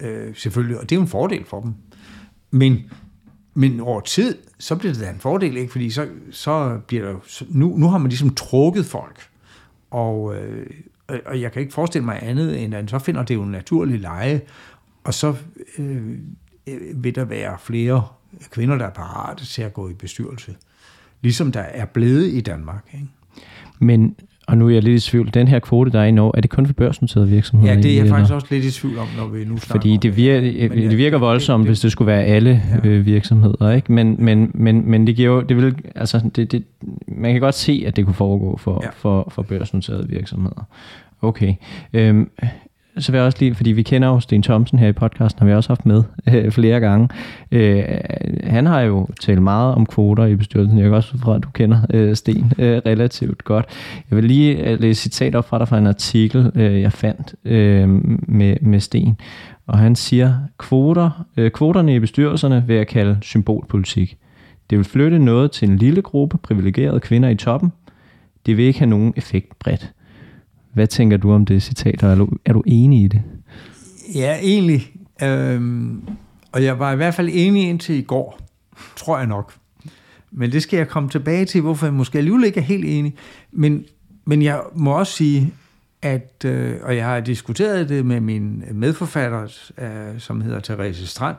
[0.00, 1.74] øh, selvfølgelig, og det er jo en fordel for dem.
[2.50, 2.78] Men,
[3.54, 5.72] men over tid, så bliver det da en fordel, ikke?
[5.72, 9.28] fordi så, så bliver der, nu, nu har man ligesom trukket folk,
[9.90, 10.66] og, øh,
[11.26, 14.00] og jeg kan ikke forestille mig andet, end at så finder det jo en naturlig
[14.00, 14.40] leje,
[15.04, 15.34] og så
[15.78, 16.18] øh,
[16.66, 18.06] øh, vil der være flere
[18.50, 20.56] kvinder, der er parate til at gå i bestyrelse.
[21.20, 22.90] Ligesom der er blevet i Danmark.
[22.94, 23.06] Ikke?
[23.78, 26.32] Men, og nu er jeg lidt i tvivl, den her kvote, der er i Norge,
[26.34, 27.74] er det kun for børsnoterede virksomheder?
[27.74, 29.96] Ja, det er jeg faktisk også lidt i tvivl om, når vi nu snakker Fordi
[29.96, 32.88] det, virker, det, det virker voldsomt, det, det, hvis det skulle være alle ja.
[32.88, 33.92] øh, virksomheder, ikke?
[33.92, 36.64] Men, men, men, men det giver jo, det vil, altså, det, det,
[37.08, 38.88] man kan godt se, at det kunne foregå for, ja.
[38.94, 40.66] for, for børsnoterede virksomheder.
[41.22, 41.54] Okay.
[41.92, 42.30] Øhm,
[42.98, 45.46] så vil jeg også lige, fordi vi kender jo Sten Thomsen her i podcasten, har
[45.46, 47.08] vi også haft med øh, flere gange.
[47.52, 47.84] Øh,
[48.44, 50.78] han har jo talt meget om kvoter i bestyrelsen.
[50.78, 53.66] Jeg kan også fra, at du kender øh, Sten øh, relativt godt.
[54.10, 57.34] Jeg vil lige øh, læse citat op fra dig fra en artikel, øh, jeg fandt
[57.44, 57.88] øh,
[58.28, 59.16] med, med Sten.
[59.66, 64.16] Og han siger, kvoter, øh, kvoterne i bestyrelserne vil jeg kalde symbolpolitik.
[64.70, 67.72] Det vil flytte noget til en lille gruppe privilegerede kvinder i toppen.
[68.46, 69.92] Det vil ikke have nogen effekt bredt.
[70.76, 73.22] Hvad tænker du om det citat, og er du, er du enig i det?
[74.14, 74.92] Ja, egentlig.
[75.22, 76.02] Øhm,
[76.52, 78.38] og jeg var i hvert fald enig indtil i går,
[78.96, 79.54] tror jeg nok.
[80.30, 83.14] Men det skal jeg komme tilbage til, hvorfor jeg måske alligevel ikke er helt enig.
[83.52, 83.84] Men,
[84.24, 85.52] men jeg må også sige,
[86.02, 91.36] at, øh, og jeg har diskuteret det med min medforfatter, øh, som hedder Therese Strand,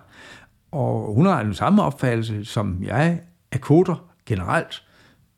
[0.71, 3.19] og hun har den samme opfattelse, som jeg,
[3.51, 4.83] at koder generelt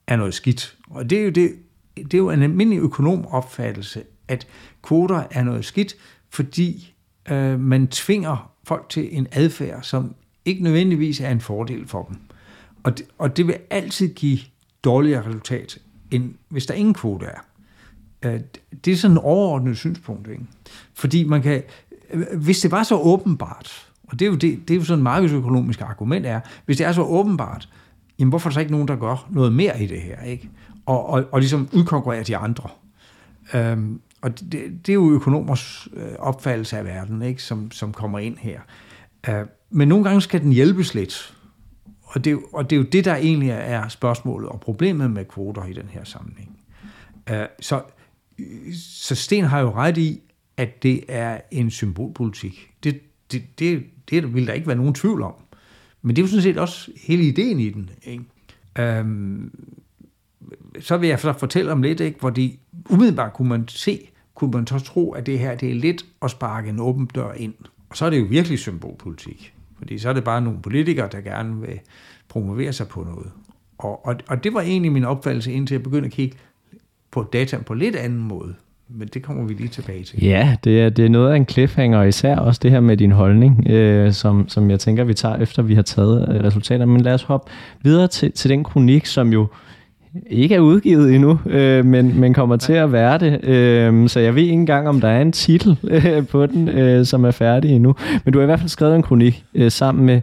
[0.08, 0.76] er noget skidt.
[0.90, 1.52] Og det er jo, det,
[2.04, 4.48] det er jo en almindelig økonom opfattelse, at
[4.84, 5.96] kvoter er noget skidt,
[6.30, 6.94] fordi
[7.32, 12.18] øh, man tvinger folk til en adfærd, som ikke nødvendigvis er en fordel for dem.
[12.84, 14.40] Og det, og det vil altid give
[14.84, 15.78] dårligere resultat,
[16.12, 17.40] end hvis der ingen kvote er.
[18.26, 18.40] Øh,
[18.86, 20.28] det er sådan et overordnet synspunkt.
[20.28, 20.44] Ikke?
[20.94, 21.64] Fordi man kan,
[22.14, 25.00] øh, hvis det var så åbenbart, og det er jo, det, det er jo sådan
[25.00, 27.70] et markedsøkonomisk argument er, hvis det er så åbenbart,
[28.20, 30.22] jamen hvorfor er der så ikke nogen, der gør noget mere i det her?
[30.22, 30.50] Ikke?
[30.89, 32.69] Og, og, og ligesom udkonkurrere de andre.
[33.54, 34.52] Øhm, og det,
[34.86, 37.43] det er jo økonomers øh, opfattelse af verden, ikke?
[37.43, 38.60] Som, som kommer ind her.
[39.30, 41.38] Øh, men nogle gange skal den hjælpes lidt.
[42.04, 45.65] Og det, og det er jo det, der egentlig er spørgsmålet og problemet med kvoter
[45.65, 46.60] i den her sammenhæng.
[47.30, 47.82] Øh, så,
[48.84, 50.21] så Sten har jo ret i,
[50.58, 52.69] at det er en symbolpolitik.
[52.84, 55.34] Det, det, det, det vil der ikke være nogen tvivl om.
[56.02, 57.89] Men det er jo sådan set også hele ideen i den.
[58.04, 58.23] Ikke?
[58.80, 59.52] Øhm,
[60.80, 62.34] så vil jeg så fortælle om lidt, ikke, hvor
[62.89, 66.32] umiddelbart kunne man se, kunne man så tro, at det her det er lidt at
[66.32, 67.54] sparke en åben dør ind.
[67.89, 69.54] Og så er det jo virkelig symbolpolitik.
[69.78, 71.80] Fordi så er det bare nogle politikere, der gerne vil
[72.30, 73.32] promovere sig på noget.
[73.78, 76.38] Og, og, og det var egentlig min opfattelse, indtil jeg begyndte at kigge
[77.12, 78.56] på data på lidt anden måde.
[78.89, 80.24] Men det kommer vi lige tilbage til.
[80.24, 83.12] Ja, det er, det er noget af en cliffhanger, især også det her med din
[83.12, 86.92] holdning, øh, som, som jeg tænker, vi tager efter, vi har taget øh, resultaterne.
[86.92, 89.48] Men lad os hoppe videre til, til den kronik, som jo
[90.28, 93.43] ikke er udgivet endnu, øh, men, men kommer til at være det.
[93.43, 97.06] Øh, så jeg ved ikke engang, om der er en titel øh, på den, øh,
[97.06, 97.95] som er færdig endnu.
[98.26, 100.22] Men du har i hvert fald skrevet en kronik øh, sammen med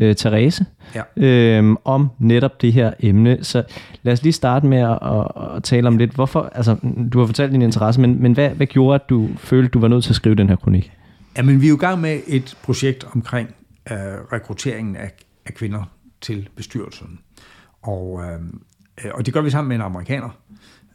[0.00, 1.02] øh, Therese ja.
[1.26, 3.38] øh, om netop det her emne.
[3.42, 3.62] Så
[4.02, 6.76] lad os lige starte med at, at, at tale om lidt, hvorfor, altså
[7.12, 9.88] du har fortalt din interesse, men, men hvad, hvad gjorde, at du følte, du var
[9.88, 10.92] nødt til at skrive den her kronik?
[11.36, 13.48] Jamen, vi er jo i gang med et projekt omkring
[13.90, 13.96] øh,
[14.32, 15.10] rekrutteringen af,
[15.46, 17.18] af kvinder til bestyrelsen.
[17.82, 18.40] Og øh,
[19.04, 20.30] Øh, og det gør vi sammen med en amerikaner,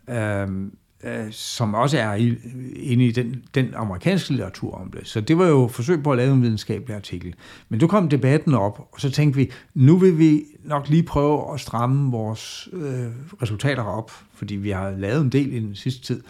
[0.10, 2.38] øhm, øh, som også er i,
[2.76, 5.08] inde i den, den amerikanske litteratur om det.
[5.08, 7.36] Så det var jo forsøg på at lave en videnskabelig artikel.
[7.70, 11.54] Men du kom debatten op, og så tænkte vi, nu vil vi nok lige prøve
[11.54, 13.08] at stramme vores øh,
[13.42, 16.24] resultater op, fordi vi har lavet en del i den sidste tid,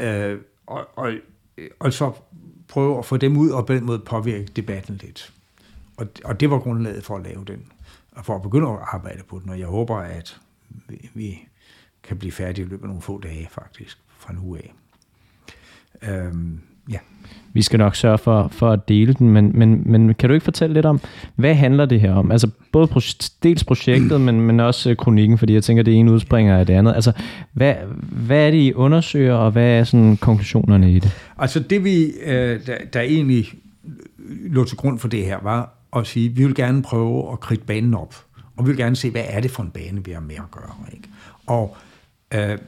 [0.00, 1.12] øh, og, og,
[1.78, 2.12] og så
[2.68, 5.32] prøve at få dem ud og på den måde påvirke debatten lidt.
[5.96, 7.62] Og, og det var grundlaget for at lave den,
[8.12, 10.40] og for at begynde at arbejde på den, og jeg håber, at
[11.14, 11.38] vi,
[12.02, 14.74] kan blive færdige i løbet af nogle få dage faktisk, fra nu af.
[16.02, 16.98] Øhm, ja.
[17.52, 20.44] Vi skal nok sørge for, for at dele den, men, men, men kan du ikke
[20.44, 21.00] fortælle lidt om,
[21.36, 22.32] hvad handler det her om?
[22.32, 26.58] Altså både pro- dels projektet, men, men også kronikken, fordi jeg tænker, det ene udspringer
[26.58, 26.94] af det andet.
[26.94, 27.12] Altså,
[27.52, 27.74] hvad,
[28.26, 31.10] hvad er det, I undersøger, og hvad er sådan konklusionerne i det?
[31.38, 33.46] Altså det, vi, øh, der, der egentlig
[34.28, 37.40] lå til grund for det her, var at sige, at vi vil gerne prøve at
[37.40, 38.14] kridte banen op
[38.58, 40.50] og vi vil gerne se, hvad er det for en bane, vi har med at
[40.50, 40.74] gøre.
[40.92, 41.08] Ikke?
[41.46, 41.76] Og,
[42.34, 42.58] øh,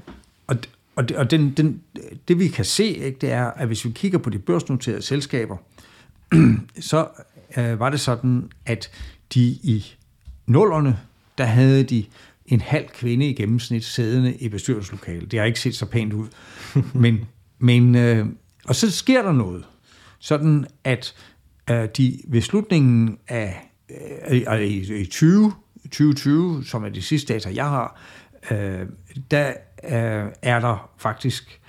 [0.47, 0.57] og,
[0.97, 1.81] og, det, og den, den,
[2.29, 5.57] det vi kan se, ikke, det er, at hvis vi kigger på de børsnoterede selskaber,
[6.81, 7.09] så
[7.57, 8.91] øh, var det sådan, at
[9.35, 9.87] de i
[10.47, 10.99] nullerne,
[11.39, 12.05] der havde de
[12.47, 15.31] en halv kvinde i gennemsnit siddende i bestyrelseslokalet.
[15.31, 16.29] Det har ikke set så pænt ud.
[16.95, 17.21] men,
[17.59, 18.27] men, øh,
[18.65, 19.65] og så sker der noget.
[20.19, 21.15] Sådan at
[21.71, 23.71] øh, de ved slutningen af
[24.31, 28.01] øh, i, i 20 2020, som er de sidste data, jeg har,
[28.51, 28.87] øh,
[29.31, 29.49] der
[29.85, 31.61] øh, er der faktisk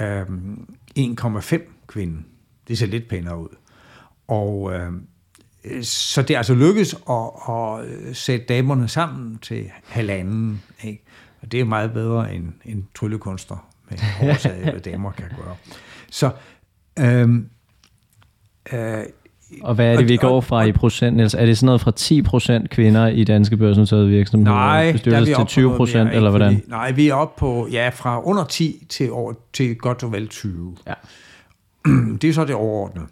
[0.00, 0.22] øh,
[0.98, 2.22] 1,5 kvinde.
[2.68, 3.56] Det ser lidt pænere ud.
[4.28, 4.92] Og øh,
[5.82, 10.62] så det er altså lykkedes at, at sætte damerne sammen til halvanden.
[10.82, 11.04] Ikke?
[11.40, 15.56] Og det er meget bedre end en tryllekunstner med oversaget, hvad damer kan gøre.
[16.10, 16.30] Så
[16.98, 17.28] øh,
[18.72, 19.04] øh,
[19.62, 21.20] og hvad er det, vi går fra i procent?
[21.34, 24.52] Er det sådan noget fra 10 procent kvinder i danske børsnoterede virksomheder?
[24.56, 26.54] Nej, der er vi til 20 procent, eller hvordan?
[26.54, 30.12] Fordi, nej, vi er oppe på, ja, fra under 10 til, over, til godt og
[30.12, 30.76] vel 20.
[30.86, 30.94] Ja.
[32.22, 33.06] Det er så det overordnede.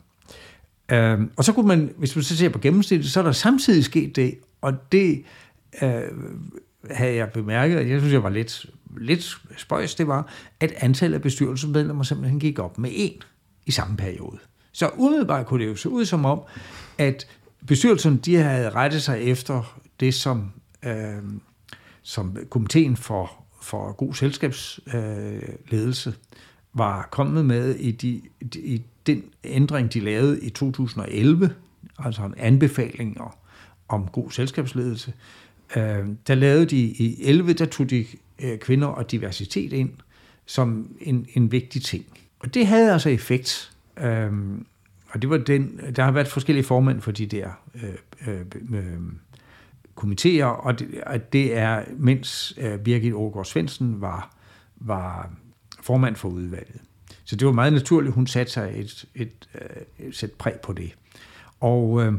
[0.93, 3.85] Øhm, og så kunne man, hvis man så ser på gennemsnittet, så er der samtidig
[3.85, 5.23] sket det, og det
[5.83, 5.91] øh,
[6.91, 8.67] havde jeg bemærket, og jeg synes, jeg var lidt,
[9.01, 13.23] lidt spøjs, det var, at antallet af bestyrelsesmedlemmer simpelthen gik op med en
[13.67, 14.39] i samme periode.
[14.77, 16.43] Så umiddelbart kunne det jo se ud som om,
[16.99, 17.27] at
[17.67, 21.17] bestyrelsen de havde rettet sig efter det, som, øh,
[22.03, 26.17] som komiteen for, for god selskabsledelse øh,
[26.73, 28.23] var kommet med i, de,
[28.55, 31.55] i den ændring, de lavede i 2011,
[31.99, 33.19] altså en anbefaling
[33.89, 35.13] om god selskabsledelse.
[35.77, 38.07] Øh, der lavede de i 11, der tog de
[38.39, 39.91] øh, kvinder og diversitet ind,
[40.47, 42.05] som en, en vigtig ting.
[42.39, 43.76] Og det havde altså effekt.
[44.01, 44.67] Øhm,
[45.09, 48.41] og det var den, der har været forskellige formænd for de der øh, øh,
[48.75, 48.99] øh,
[49.95, 54.37] komiteer, og det, og det er, mens øh, Birgit Aargaard Svendsen var,
[54.77, 55.31] var
[55.81, 56.81] formand for udvalget.
[57.25, 60.73] Så det var meget naturligt, hun satte sig et, et, et, et sæt præg på
[60.73, 60.95] det.
[61.61, 62.13] Og, øh,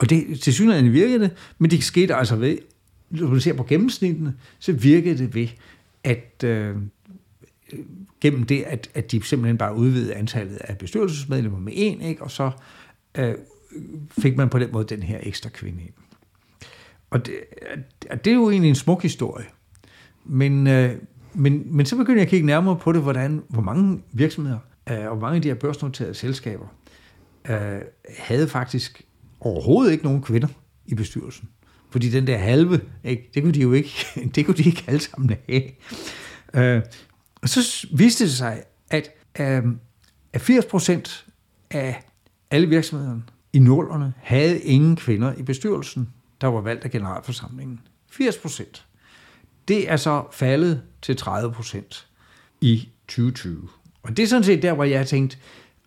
[0.00, 2.58] og det til synligheden virkede det, men det skete altså ved,
[3.10, 5.48] når man ser på gennemsnittene, så virkede det ved,
[6.04, 6.76] at øh,
[8.20, 12.22] gennem det, at, at de simpelthen bare udvidede antallet af bestyrelsesmedlemmer med en, ikke?
[12.22, 12.50] og så
[13.18, 13.34] øh,
[14.10, 15.92] fik man på den måde den her ekstra kvinde ind.
[17.10, 17.34] Og det,
[18.24, 19.46] det er jo egentlig en smuk historie.
[20.24, 20.92] Men, øh,
[21.34, 24.58] men, men så begynder jeg at kigge nærmere på det, hvordan, hvor mange virksomheder
[24.90, 26.66] øh, og mange af de her børsnoterede selskaber
[27.48, 27.80] øh,
[28.18, 29.02] havde faktisk
[29.40, 30.48] overhovedet ikke nogen kvinder
[30.86, 31.48] i bestyrelsen.
[31.90, 33.90] Fordi den der halve, ikke, det kunne de jo ikke,
[34.34, 35.62] det kunne de ikke alle sammen have.
[36.54, 36.82] Øh,
[37.42, 39.62] og så viste det sig, at, øh,
[40.32, 41.26] at 80 procent
[41.70, 42.02] af
[42.50, 43.22] alle virksomhederne
[43.52, 46.08] i nullerne havde ingen kvinder i bestyrelsen,
[46.40, 47.80] der var valgt af generalforsamlingen.
[48.10, 48.86] 80 procent.
[49.68, 52.06] Det er så faldet til 30 procent
[52.60, 53.68] i 2020.
[54.02, 55.38] Og det er sådan set der, hvor jeg har tænkt,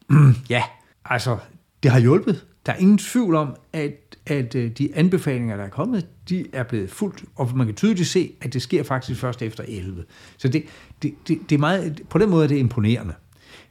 [0.07, 0.63] hmm, ja,
[1.05, 1.37] altså,
[1.83, 2.45] det har hjulpet.
[2.65, 6.63] Der er ingen tvivl om, at, at øh, de anbefalinger, der er kommet, de er
[6.63, 10.03] blevet fuldt, og man kan tydeligt se, at det sker faktisk først efter 11.
[10.37, 10.63] Så det,
[11.01, 13.13] det, det, det er meget, på den måde er det imponerende.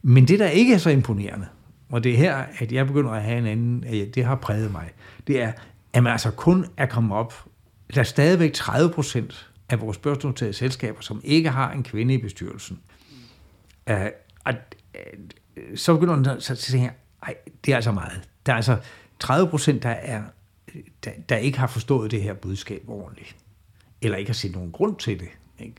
[0.03, 1.47] Men det, der ikke er så imponerende,
[1.91, 4.91] og det er her, at jeg begynder at have en anden, det har præget mig,
[5.27, 5.53] det er,
[5.93, 7.45] at man altså kun er kommet op,
[7.95, 12.19] der er stadigvæk 30 procent af vores børsnoterede selskaber, som ikke har en kvinde i
[12.19, 12.81] bestyrelsen.
[13.91, 13.97] Uh,
[14.45, 14.55] og,
[14.95, 16.91] øh, så begynder man så at tænke,
[17.23, 18.29] ej, det er altså meget.
[18.47, 18.79] Der er altså
[19.19, 20.23] 30 procent, der, er,
[21.05, 23.37] der, der ikke har forstået det her budskab ordentligt.
[24.03, 25.29] Eller ikke har set nogen grund til det.
[25.59, 25.75] Ikke?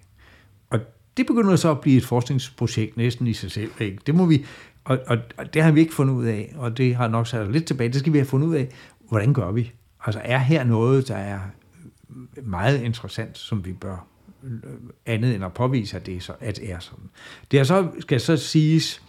[0.70, 0.80] Og
[1.18, 3.72] det begynder så at blive et forskningsprojekt næsten i sig selv.
[3.80, 3.98] Ikke?
[4.08, 4.46] Det må vi,
[4.84, 7.52] og, og, og det har vi ikke fundet ud af, og det har nok sat
[7.52, 7.90] lidt tilbage.
[7.90, 8.70] Det skal vi have fundet ud af,
[9.10, 9.72] hvordan gør vi?
[10.06, 11.40] Altså er her noget, der er
[12.44, 14.08] meget interessant, som vi bør
[14.44, 14.60] øh,
[15.06, 17.10] andet end at påvise, at det er, så, at det er sådan.
[17.52, 19.02] Det er så, skal så siges,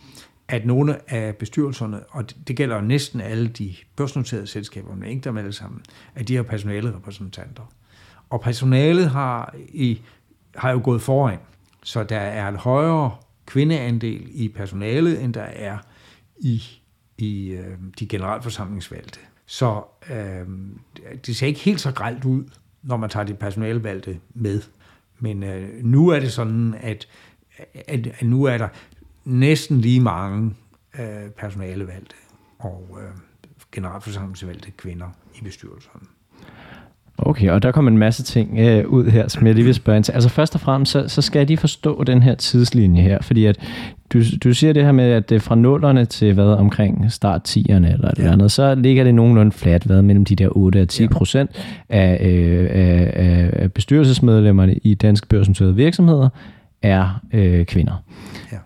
[0.51, 5.37] at nogle af bestyrelserne, og det gælder næsten alle de børsnoterede selskaber, men ikke dem
[5.37, 5.81] alle sammen,
[6.15, 7.73] at de har personale repræsentanter.
[8.31, 10.03] Og personalet har, i,
[10.57, 11.39] har jo gået foran,
[11.83, 15.79] så der er en højere kvindeandel i personalet, end der er
[16.39, 16.63] i,
[17.19, 19.21] i øh, de generalforsamlingsvalgte.
[19.47, 20.47] Så øh,
[21.27, 22.45] det ser ikke helt så gralt ud,
[22.83, 24.63] når man tager de personalvalgte med.
[25.19, 27.09] Men øh, nu er det sådan, at,
[27.89, 28.69] at, at nu er der
[29.31, 30.55] næsten lige mange
[30.99, 32.14] øh, personalevalgte
[32.59, 33.09] og øh,
[33.73, 36.01] generalforsamlingsvalgte kvinder i bestyrelsen.
[37.23, 39.97] Okay, og der kommer en masse ting øh, ud her, som jeg lige vil spørge
[39.97, 40.12] ind til.
[40.12, 43.59] Altså først og fremmest, så, så skal lige forstå den her tidslinje her, fordi at
[44.12, 47.49] du, du siger det her med, at det er fra nullerne til hvad omkring start
[47.49, 48.33] 10'erne eller ja.
[48.33, 51.51] andet, så ligger det nogenlunde flat hvad, mellem de der 8 og 10 procent
[51.90, 51.97] ja.
[51.97, 56.29] af, øh, af, af bestyrelsesmedlemmerne i danske børsnoterede virksomheder
[56.83, 58.05] er øh, kvinder.
[58.53, 58.57] Ja.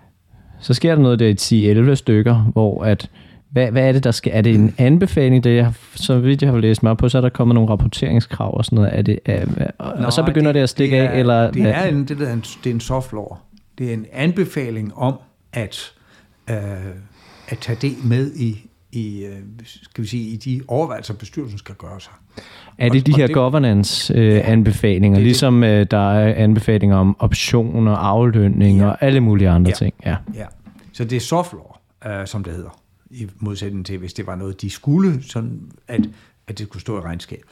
[0.64, 3.11] Så sker der noget der i 10-11 stykker, hvor at
[3.50, 4.33] hvad, hvad er det, der skal?
[4.35, 7.22] Er det en anbefaling, det jeg, så vidt jeg har læst mig på, så er
[7.22, 8.98] der kommet nogle rapporteringskrav og sådan noget.
[8.98, 9.46] Er det, er,
[9.79, 11.18] og Nå, så begynder det, det at stikke det er, af?
[11.18, 13.37] Eller, det, er en, det, der, en, det er en soft law.
[13.79, 15.14] Det er en anbefaling om
[15.53, 15.92] at,
[16.50, 16.57] øh,
[17.48, 21.74] at tage det med i, i, øh, skal vi sige, i de overvejelser, bestyrelsen skal
[21.74, 22.12] gøre sig.
[22.78, 28.87] Er det de her governance-anbefalinger, øh, ligesom øh, der er anbefalinger om optioner, aflønning ja.
[28.87, 29.74] og alle mulige andre ja.
[29.74, 29.94] ting?
[30.07, 30.16] Ja.
[30.35, 30.46] ja.
[30.92, 32.80] Så det er soft law, øh, som det hedder
[33.11, 36.00] i modsætning til, hvis det var noget, de skulle, sådan at,
[36.46, 37.42] at det kunne stå i regnskab.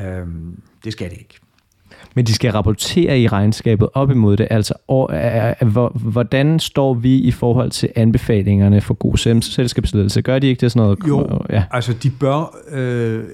[0.00, 1.38] Øhm, det skal det ikke.
[2.14, 4.48] Men de skal rapportere i regnskabet op imod det.
[4.50, 4.74] Altså,
[5.94, 10.22] hvordan står vi i forhold til anbefalingerne for god selskabsledelse?
[10.22, 10.98] Gør de ikke det sådan noget?
[11.08, 11.64] Jo, ja.
[11.70, 13.24] altså de bør, øh,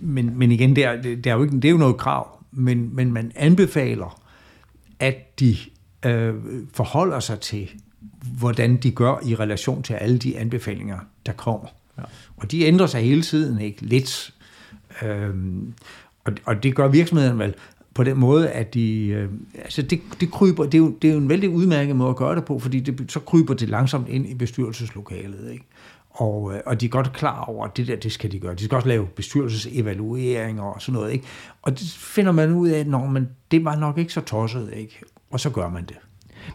[0.00, 2.90] men, men igen, det er, det, er jo ikke, det er jo noget krav, men,
[2.96, 4.20] men man anbefaler,
[5.00, 5.56] at de
[6.06, 6.34] øh,
[6.74, 7.68] forholder sig til
[8.38, 11.68] hvordan de gør i relation til alle de anbefalinger, der kommer.
[11.98, 12.02] Ja.
[12.36, 13.82] Og de ændrer sig hele tiden, ikke?
[13.82, 14.34] Lidt.
[15.02, 15.74] Øhm,
[16.24, 17.54] og, og det gør virksomheden vel
[17.94, 19.28] på den måde, at de, øh,
[19.58, 22.16] altså det, det kryber, det er, jo, det er jo en vældig udmærket måde at
[22.16, 25.64] gøre det på, fordi det, så kryber det langsomt ind i bestyrelseslokalet, ikke?
[26.10, 28.54] Og, øh, og de er godt klar over, at det der, det skal de gøre.
[28.54, 31.24] De skal også lave bestyrelsesevalueringer og sådan noget, ikke?
[31.62, 35.00] Og det finder man ud af, at men det var nok ikke så tosset, ikke?
[35.30, 35.96] Og så gør man det.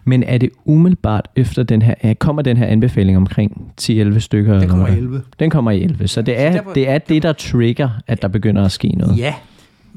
[0.04, 4.60] Men er det umiddelbart efter den her, kommer den her anbefaling omkring 10-11 stykker?
[4.60, 5.24] Den kommer i 11.
[5.40, 8.28] Den kommer i 11, så det er, derfor, det, er det, der trigger, at der
[8.28, 9.18] begynder at ske noget.
[9.18, 9.34] Ja,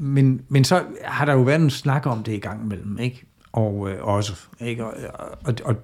[0.03, 3.25] men, men så har der jo været en snak om det i gang imellem, ikke?
[3.51, 4.85] Og øh, også, ikke?
[4.85, 4.93] Og,
[5.43, 5.75] og, og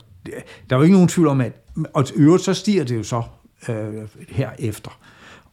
[0.70, 1.54] der er jo ikke nogen tvivl om, at
[1.94, 3.24] og øvrigt så stiger det jo så
[3.70, 5.00] øh, herefter.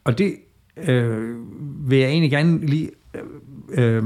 [0.05, 0.37] Og det
[0.77, 1.37] øh,
[1.91, 4.05] vil jeg egentlig gerne lige øh, øh,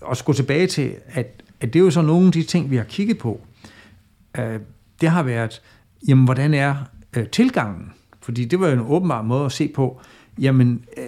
[0.00, 2.76] også gå tilbage til, at, at det er jo så nogle af de ting, vi
[2.76, 3.40] har kigget på.
[4.38, 4.60] Øh,
[5.00, 5.62] det har været,
[6.08, 6.76] jamen hvordan er
[7.16, 7.92] øh, tilgangen?
[8.20, 10.00] Fordi det var jo en åbenbar måde at se på,
[10.38, 11.04] jamen, øh,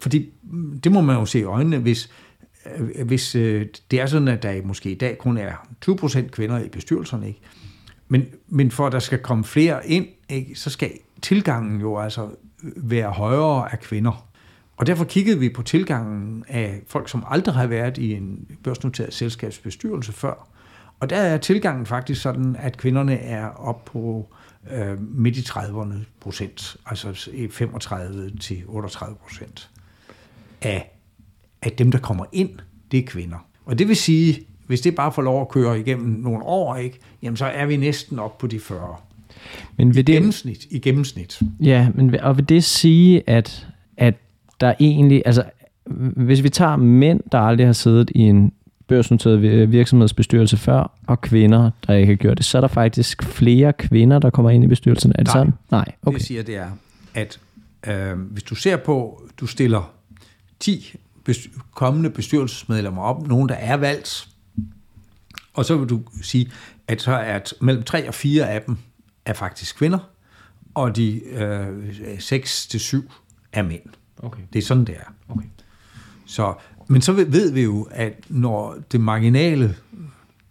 [0.00, 2.10] fordi mm, det må man jo se i øjnene, hvis,
[2.78, 5.52] øh, hvis øh, det er sådan, at der måske i dag kun er
[5.88, 7.40] 20% kvinder i bestyrelserne, ikke?
[8.08, 10.90] Men, men for at der skal komme flere ind, ikke, så skal
[11.22, 12.28] tilgangen jo altså
[12.76, 14.28] være højere af kvinder.
[14.76, 19.14] Og derfor kiggede vi på tilgangen af folk, som aldrig har været i en børsnoteret
[19.14, 20.48] selskabsbestyrelse før.
[21.00, 24.32] Og der er tilgangen faktisk sådan, at kvinderne er op på
[24.70, 29.70] øh, midt i 30'erne procent, altså 35 til 38 procent
[30.62, 30.90] af,
[31.62, 32.50] af dem, der kommer ind,
[32.90, 33.46] det er kvinder.
[33.64, 36.98] Og det vil sige, hvis det bare får lov at køre igennem nogle år, ikke,
[37.22, 38.96] jamen så er vi næsten op på de 40.
[39.76, 41.40] Men vil I, det, gennemsnit, I gennemsnit.
[41.60, 44.14] Ja, men, og vil det sige, at, at
[44.60, 45.44] der egentlig, altså
[46.16, 48.52] hvis vi tager mænd, der aldrig har siddet i en
[48.88, 53.72] børsnoteret virksomhedsbestyrelse før, og kvinder, der ikke har gjort det, så er der faktisk flere
[53.72, 55.12] kvinder, der kommer ind i bestyrelsen.
[55.12, 55.54] Er det Nej, sådan?
[55.70, 56.18] Nej, okay.
[56.18, 56.70] det siger det er,
[57.14, 57.40] at
[57.86, 59.92] øh, hvis du ser på, du stiller
[60.60, 64.28] 10 bestyr- kommende bestyrelsesmedlemmer op, nogen der er valgt,
[65.54, 66.50] og så vil du sige,
[66.88, 68.76] at så er at mellem 3 og 4 af dem
[69.24, 69.98] er faktisk kvinder,
[70.74, 71.66] og de øh,
[72.18, 73.10] 6 til 7
[73.52, 73.82] er mænd.
[74.22, 74.42] Okay.
[74.52, 75.12] Det er sådan, det er.
[75.28, 75.46] Okay.
[76.26, 76.54] Så,
[76.88, 79.74] men så ved vi jo, at når det marginale,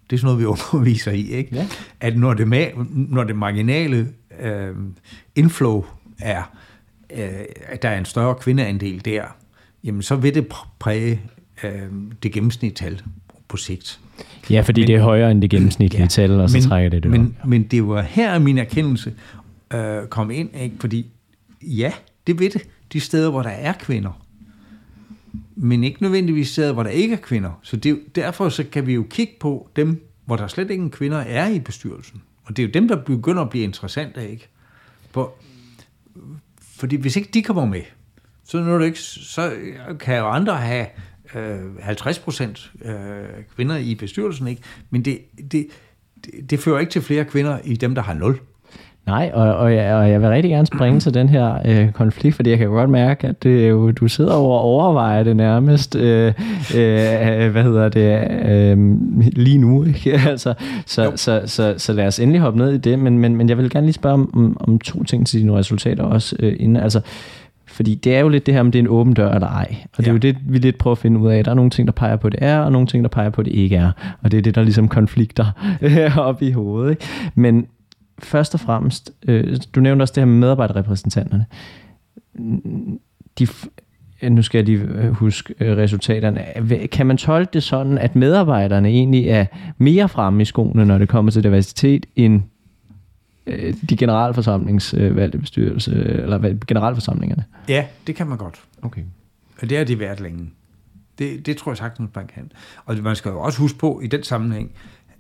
[0.10, 1.56] det er sådan noget, vi underviser i, ikke?
[1.56, 1.68] Ja.
[2.00, 4.08] at når det, når det marginale
[4.42, 4.76] øh,
[5.36, 5.86] inflow
[6.20, 6.44] er,
[7.18, 7.30] øh,
[7.68, 9.24] at der er en større kvindeandel der,
[9.84, 10.48] jamen så vil det
[10.80, 11.22] præge
[11.64, 11.82] øh,
[12.24, 13.02] det gennemsnittal
[13.48, 14.00] på sigt.
[14.50, 16.90] Ja, fordi men, det er højere end det gennemsnitlige ja, tal, og så men, trækker
[16.90, 17.48] det det men, op.
[17.48, 19.14] Men det var her, min erkendelse
[19.74, 20.76] øh, kom ind, ikke?
[20.80, 21.06] fordi
[21.62, 21.92] ja,
[22.28, 22.62] det ved det,
[22.94, 24.27] de steder, hvor der er kvinder,
[25.60, 27.60] men ikke nødvendigvis steder, hvor der ikke er kvinder.
[27.64, 31.18] Så det, derfor så kan vi jo kigge på dem, hvor der slet ingen kvinder
[31.18, 32.22] er i bestyrelsen.
[32.44, 34.50] Og det er jo dem, der begynder at blive interessante, ikke?
[35.12, 35.34] For,
[36.62, 37.82] fordi hvis ikke de kommer med,
[38.44, 39.54] så, nu ikke, så
[40.00, 40.88] kan jo andre have
[41.36, 44.62] øh, 50 procent øh, kvinder i bestyrelsen, ikke?
[44.90, 45.68] Men det, det,
[46.26, 48.40] det, det fører ikke til flere kvinder i dem, der har nul.
[49.08, 52.36] Nej, og, og, jeg, og jeg vil rigtig gerne springe til den her øh, konflikt,
[52.36, 55.96] fordi jeg kan godt mærke, at det, jo, du sidder over og overvejer det nærmest,
[55.96, 56.34] øh,
[56.76, 58.78] øh, hvad hedder det, øh,
[59.36, 59.84] lige nu.
[59.84, 60.14] Ikke?
[60.30, 60.54] altså,
[60.86, 63.50] så, så, så, så, så lad os endelig hoppe ned i det, men, men, men
[63.50, 66.36] jeg vil gerne lige spørge om, om, to ting til dine resultater også.
[66.40, 67.02] Øh, inden, altså,
[67.68, 69.76] fordi det er jo lidt det her, om det er en åben dør eller ej.
[69.92, 70.10] Og det ja.
[70.10, 71.44] er jo det, vi lidt prøver at finde ud af.
[71.44, 73.30] Der er nogle ting, der peger på, at det er, og nogle ting, der peger
[73.30, 73.92] på, at det ikke er.
[74.22, 75.78] Og det er det, der ligesom konflikter
[76.30, 76.90] op i hovedet.
[76.90, 77.06] Ikke?
[77.36, 77.68] Men
[78.20, 81.46] først og fremmest, øh, du nævnte også det her med medarbejderrepræsentanterne.
[83.40, 83.48] De,
[84.30, 86.46] nu skal jeg lige øh, huske øh, resultaterne.
[86.92, 89.46] Kan man tolke det sådan, at medarbejderne egentlig er
[89.78, 92.42] mere fremme i skoene, når det kommer til diversitet, end
[93.48, 97.44] øh, de generalforsamlingsvalgte bestyrelse, eller generalforsamlingerne?
[97.70, 98.62] Ja, det kan man godt.
[98.82, 99.02] Okay.
[99.62, 100.50] Og det har de været længe.
[101.20, 102.52] Det, det tror jeg sagtens, man kan.
[102.86, 104.72] Og man skal jo også huske på i den sammenhæng,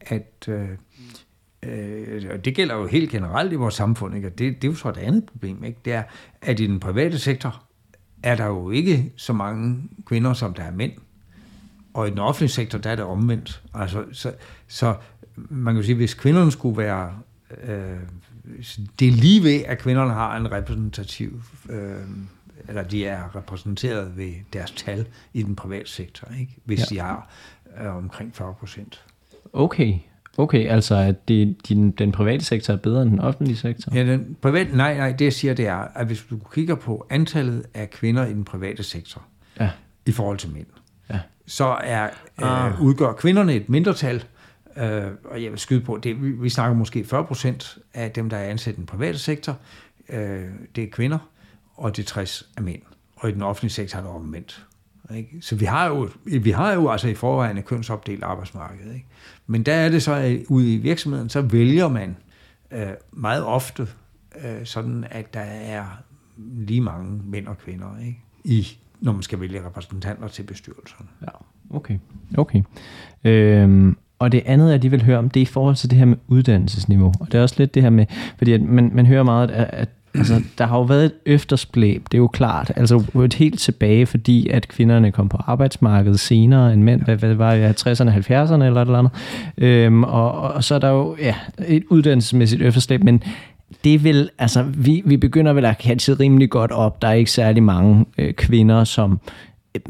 [0.01, 0.67] at øh, øh,
[2.25, 4.27] og det gælder jo helt generelt i vores samfund, ikke?
[4.27, 5.79] og det, det er jo så et andet problem, ikke?
[5.85, 6.03] det er,
[6.41, 7.63] at i den private sektor
[8.23, 10.91] er der jo ikke så mange kvinder, som der er mænd,
[11.93, 13.63] og i den offentlige sektor, der er det omvendt.
[13.73, 14.33] Altså, så,
[14.67, 14.95] så
[15.35, 17.19] man kan sige, hvis kvinderne skulle være,
[17.63, 17.99] øh,
[18.99, 21.95] det er lige ved, at kvinderne har en repræsentativ, øh,
[22.67, 26.57] eller de er repræsenteret ved deres tal i den private sektor, ikke?
[26.65, 26.85] hvis ja.
[26.95, 27.29] de har
[27.81, 29.05] øh, omkring 40 procent.
[29.53, 29.99] Okay,
[30.37, 33.95] Okay, altså at det, din, den private sektor er bedre end den offentlige sektor?
[33.95, 37.07] Ja, den private, nej, nej, det jeg siger, det er, at hvis du kigger på
[37.09, 39.23] antallet af kvinder i den private sektor,
[39.59, 39.69] ja.
[40.05, 40.65] i forhold til mænd,
[41.09, 41.19] ja.
[41.45, 42.03] så er,
[42.41, 42.71] øh, ah.
[42.71, 44.23] øh, udgør kvinderne et mindretal,
[44.77, 48.29] øh, og jeg vil skyde på, det, vi, vi snakker måske 40 procent af dem,
[48.29, 49.57] der er ansat i den private sektor,
[50.09, 50.43] øh,
[50.75, 51.19] det er kvinder,
[51.75, 52.81] og det er 60 er mænd.
[53.15, 54.66] Og i den offentlige sektor er det omvendt.
[55.15, 55.37] Ikke?
[55.41, 56.09] Så vi har, jo,
[56.41, 58.93] vi har jo altså i forvejen et kønsopdelt arbejdsmarked.
[58.93, 59.05] Ikke?
[59.47, 62.17] Men der er det så, at ude i virksomheden, så vælger man
[62.71, 63.87] øh, meget ofte
[64.45, 65.85] øh, sådan, at der er
[66.37, 68.19] lige mange mænd og kvinder, ikke?
[68.43, 68.67] I,
[68.99, 71.09] når man skal vælge repræsentanter til bestyrelserne.
[71.21, 71.27] Ja,
[71.69, 71.99] okay.
[72.37, 72.61] okay.
[73.23, 75.97] Øhm, og det andet, jeg lige vil høre om, det er i forhold til det
[75.97, 77.13] her med uddannelsesniveau.
[77.19, 78.05] Og det er også lidt det her med,
[78.37, 82.03] fordi at man, man hører meget, at, at altså, der har jo været et efterslæb,
[82.11, 82.71] det er jo klart.
[82.75, 87.01] Altså et helt tilbage, fordi at kvinderne kom på arbejdsmarkedet senere end mænd.
[87.01, 89.11] Hvad, hvad var det, 60'erne, 70'erne eller et eller andet.
[89.57, 91.35] Øhm, og, og, så er der jo ja,
[91.67, 93.23] et uddannelsesmæssigt efterslæb, men
[93.83, 97.01] det vil, altså, vi, vi begynder vel at catche rimelig godt op.
[97.01, 99.19] Der er ikke særlig mange øh, kvinder, som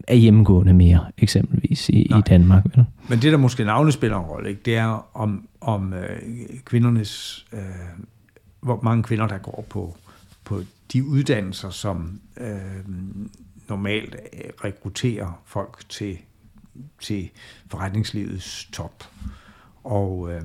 [0.07, 2.63] er hjemmegående mere, eksempelvis i, i Danmark.
[2.75, 2.85] Vel?
[3.09, 6.19] Men det, der måske navne spiller en rolle, ikke, det er om, om øh,
[6.65, 7.59] kvindernes, øh,
[8.61, 9.97] hvor mange kvinder, der går på,
[10.47, 10.61] på
[10.93, 12.47] de uddannelser, som øh,
[13.69, 14.15] normalt
[14.63, 16.17] rekrutterer folk til,
[17.01, 17.29] til
[17.71, 19.03] forretningslivets top.
[19.83, 20.41] Og, øh,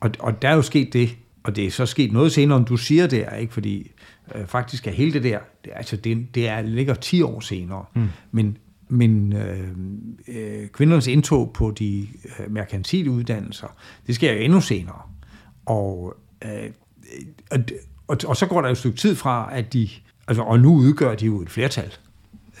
[0.00, 2.64] og, og der er jo sket det, og det er så sket noget senere, om
[2.64, 3.52] du siger det, ikke?
[3.52, 3.90] fordi
[4.34, 7.84] øh, faktisk er hele det der, det, altså det, det er, ligger 10 år senere,
[7.94, 8.08] mm.
[8.30, 8.58] men,
[8.88, 9.70] men øh,
[10.28, 12.08] øh, kvindernes indtog på de
[12.38, 15.02] øh, merkantile uddannelser, det sker jo endnu senere.
[15.66, 16.70] Og, øh,
[17.50, 17.58] og,
[18.08, 19.88] og, og så går der jo et stykke tid fra, at de,
[20.28, 21.94] altså, og nu udgør de jo et flertal.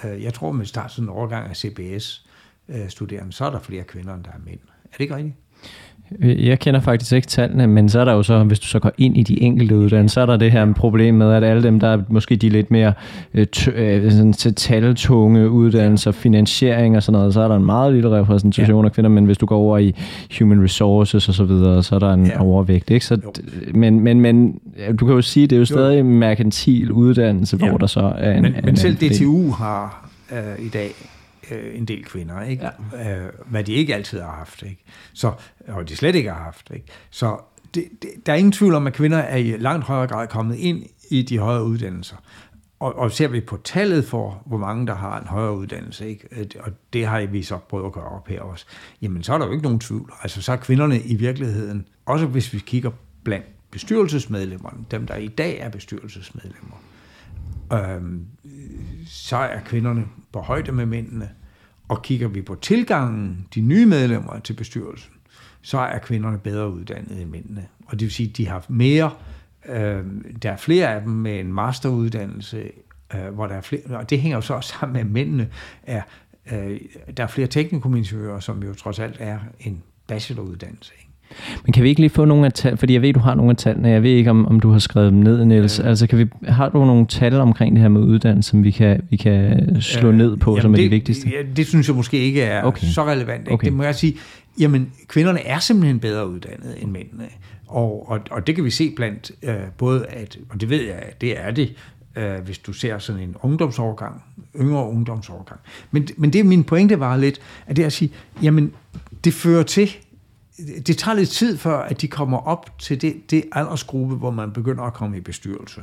[0.04, 3.84] Øh, jeg tror, med starter sådan en overgang af CBS-studerende, øh, så er der flere
[3.84, 4.60] kvinder, end der er mænd.
[4.84, 5.34] Er det ikke rigtigt?
[6.20, 8.92] Jeg kender faktisk ikke tallene, men så er der jo så, hvis du så går
[8.98, 11.80] ind i de enkelte uddannelser, så er der det her problem med, at alle dem,
[11.80, 12.92] der er måske de lidt mere
[13.34, 18.10] øh, øh sådan, taltunge uddannelser, finansiering og sådan noget, så er der en meget lille
[18.10, 18.88] repræsentation ja.
[18.88, 19.94] af kvinder, men hvis du går over i
[20.38, 22.42] human resources og så videre, så er der en ja.
[22.42, 22.90] overvægt.
[22.90, 23.06] Ikke?
[23.06, 23.18] Så,
[23.74, 24.60] men, men, men
[25.00, 27.68] du kan jo sige, det er jo stadig en merkantil uddannelse, ja.
[27.68, 30.90] hvor der så er en Men, en men selv DTU har øh, i dag
[31.50, 32.70] øh, en del kvinder, ikke?
[32.92, 33.26] Ja.
[33.26, 34.84] Øh, hvad de ikke altid har haft, ikke?
[35.12, 35.32] Så,
[35.68, 36.70] og de slet ikke har haft.
[36.74, 36.86] Ikke?
[37.10, 37.38] Så
[37.74, 40.56] det, det, der er ingen tvivl om, at kvinder er i langt højere grad kommet
[40.56, 42.16] ind i de højere uddannelser.
[42.80, 46.28] Og, og ser vi på tallet for, hvor mange der har en højere uddannelse, ikke?
[46.30, 48.66] Øh, og det har vi så prøvet at gøre op her også,
[49.02, 50.12] jamen så er der jo ikke nogen tvivl.
[50.22, 52.90] Altså så er kvinderne i virkeligheden, også hvis vi kigger
[53.24, 56.76] blandt bestyrelsesmedlemmerne, dem der i dag er bestyrelsesmedlemmer,
[57.72, 58.26] øhm,
[59.06, 61.30] så er kvinderne på højde med mændene.
[61.88, 65.12] Og kigger vi på tilgangen, de nye medlemmer til bestyrelsen,
[65.62, 67.68] så er kvinderne bedre uddannet end mændene.
[67.86, 69.10] Og det vil sige, at de har mere,
[69.68, 70.04] øh,
[70.42, 72.70] der er flere af dem med en masteruddannelse,
[73.14, 75.50] øh, hvor der er flere, og det hænger jo så også sammen med, at mændene
[75.82, 76.02] er,
[76.52, 76.80] øh,
[77.16, 80.92] der er flere teknikumingeniører, som jo trods alt er en bacheloruddannelse.
[80.98, 81.05] Ikke?
[81.64, 83.50] Men kan vi ikke lige få nogle af tal, fordi jeg ved, du har nogle
[83.50, 85.78] af tallene, jeg ved ikke, om, om du har skrevet dem ned, Niels.
[85.78, 85.86] Øh.
[85.86, 89.00] Altså, kan vi, har du nogle tal omkring det her med uddannelse, som vi kan,
[89.10, 91.28] vi kan slå øh, ned på, jamen som er det, de vigtigste?
[91.28, 92.86] Ja, det synes jeg måske ikke er okay.
[92.86, 93.40] så relevant.
[93.40, 93.52] Ikke?
[93.52, 93.64] Okay.
[93.64, 94.16] Det må jeg sige,
[94.60, 97.24] jamen, kvinderne er simpelthen bedre uddannet end mændene.
[97.66, 101.02] Og, og, og det kan vi se blandt øh, både, at, og det ved jeg,
[101.20, 101.74] det er det,
[102.16, 104.22] øh, hvis du ser sådan en ungdomsårgang,
[104.60, 105.60] yngre ungdomsårgang.
[105.90, 108.10] Men, men det min pointe var lidt, at det er at sige,
[108.42, 108.72] jamen,
[109.24, 109.96] det fører til,
[110.86, 114.52] det tager lidt tid før, at de kommer op til det, det aldersgruppe, hvor man
[114.52, 115.82] begynder at komme i bestyrelse.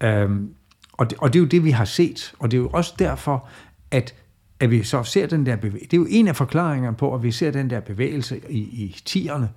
[0.00, 0.54] Øhm,
[0.92, 2.94] og, det, og det er jo det, vi har set, og det er jo også
[2.98, 3.48] derfor,
[3.90, 4.14] at,
[4.60, 5.90] at vi så ser den der bevægelse.
[5.90, 9.00] Det er jo en af forklaringerne på, at vi ser den der bevægelse i, i
[9.04, 9.48] tierne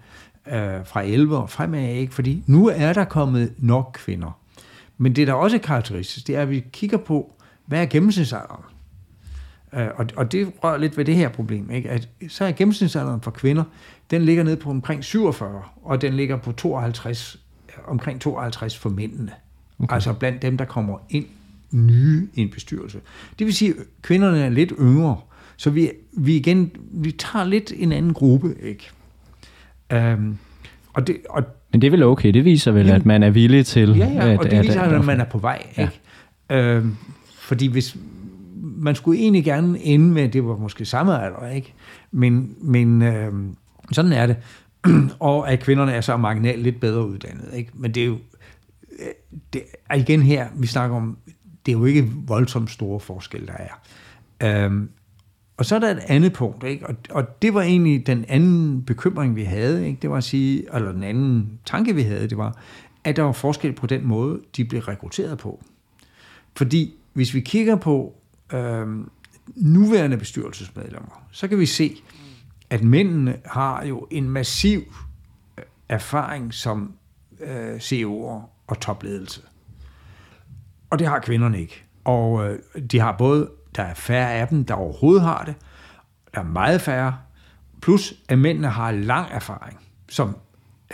[0.47, 2.13] øh, fra 11 og fremad, ikke?
[2.13, 4.39] fordi nu er der kommet nok kvinder.
[4.97, 7.33] Men det, der også er karakteristisk, det er, at vi kigger på,
[7.65, 8.63] hvad er gennemsnitsalderen?
[9.73, 11.89] Uh, og, og det rører lidt ved det her problem, ikke?
[11.89, 13.63] at så er gennemsnitsalderen for kvinder,
[14.13, 17.39] den ligger nede på omkring 47, og den ligger på 52,
[17.87, 19.31] omkring 52 for mændene.
[19.79, 19.95] Okay.
[19.95, 21.25] Altså blandt dem, der kommer ind
[21.71, 22.99] nye i en bestyrelse.
[23.39, 25.17] Det vil sige, at kvinderne er lidt yngre,
[25.57, 28.91] så vi, vi igen, vi tager lidt en anden gruppe, ikke?
[30.13, 30.37] Um,
[30.93, 33.29] og det, og, Men det er vel okay, det viser vel, jamen, at man er
[33.29, 33.97] villig til...
[33.97, 35.89] Ja, ja, og at, det viser, at, at man er på vej, ja.
[36.49, 36.77] ikke?
[36.77, 36.97] Um,
[37.39, 37.97] fordi hvis,
[38.77, 41.73] man skulle egentlig gerne ende med, at det var måske samme alder, ikke?
[42.11, 43.55] Men, men øhm,
[43.91, 44.37] sådan er det.
[45.19, 47.49] og at kvinderne er så marginalt lidt bedre uddannet.
[47.53, 47.71] Ikke?
[47.73, 48.17] Men det er jo
[48.99, 49.07] øh,
[49.53, 51.17] det er igen her, vi snakker om,
[51.65, 54.65] det er jo ikke voldsomt store forskelle, der er.
[54.65, 54.89] Øhm,
[55.57, 56.87] og så er der et andet punkt, ikke?
[56.87, 59.99] Og, og det var egentlig den anden bekymring, vi havde, ikke?
[60.01, 62.57] det var at sige, eller den anden tanke, vi havde, det var,
[63.03, 65.63] at der var forskel på den måde, de blev rekrutteret på.
[66.55, 68.15] Fordi hvis vi kigger på
[68.53, 69.09] øhm,
[69.55, 71.95] nuværende bestyrelsesmedlemmer, så kan vi se,
[72.73, 74.81] at mændene har jo en massiv
[75.57, 76.93] øh, erfaring som
[77.39, 79.41] øh, CEO'er og topledelse.
[80.89, 81.83] Og det har kvinderne ikke.
[82.03, 82.59] Og øh,
[82.91, 85.55] de har både, der er færre af dem, der overhovedet har det,
[86.33, 87.17] der er meget færre,
[87.81, 90.37] plus at mændene har lang erfaring, som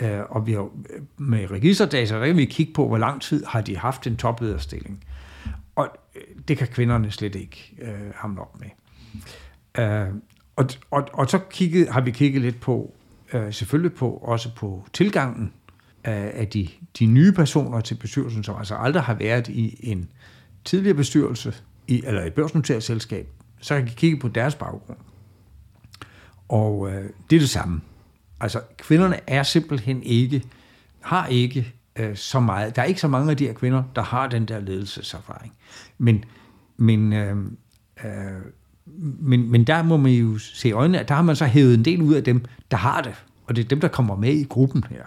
[0.00, 3.44] øh, og vi har, øh, med registerdata, der kan vi kigge på, hvor lang tid
[3.44, 5.04] har de haft en toplederstilling.
[5.76, 8.68] Og øh, det kan kvinderne slet ikke øh, hamle op med.
[9.78, 10.14] Øh,
[10.60, 12.94] og, og, og så kiggede, har vi kigget lidt på,
[13.32, 15.52] øh, selvfølgelig på, også på tilgangen
[16.04, 20.10] af de, de nye personer til bestyrelsen, som altså aldrig har været i en
[20.64, 21.54] tidligere bestyrelse,
[21.88, 23.28] i, eller et børsnoteret selskab,
[23.60, 24.98] så kan vi kigge på deres baggrund.
[26.48, 27.80] Og øh, det er det samme.
[28.40, 30.42] Altså, kvinderne er simpelthen ikke,
[31.00, 34.02] har ikke øh, så meget, der er ikke så mange af de her kvinder, der
[34.02, 35.52] har den der ledelseserfaring.
[35.98, 36.24] Men,
[36.76, 37.36] men, øh,
[38.04, 38.42] øh,
[38.98, 41.74] men, men der må man jo se i øjnene, at der har man så hævet
[41.74, 43.14] en del ud af dem, der har det.
[43.46, 45.04] Og det er dem, der kommer med i gruppen her.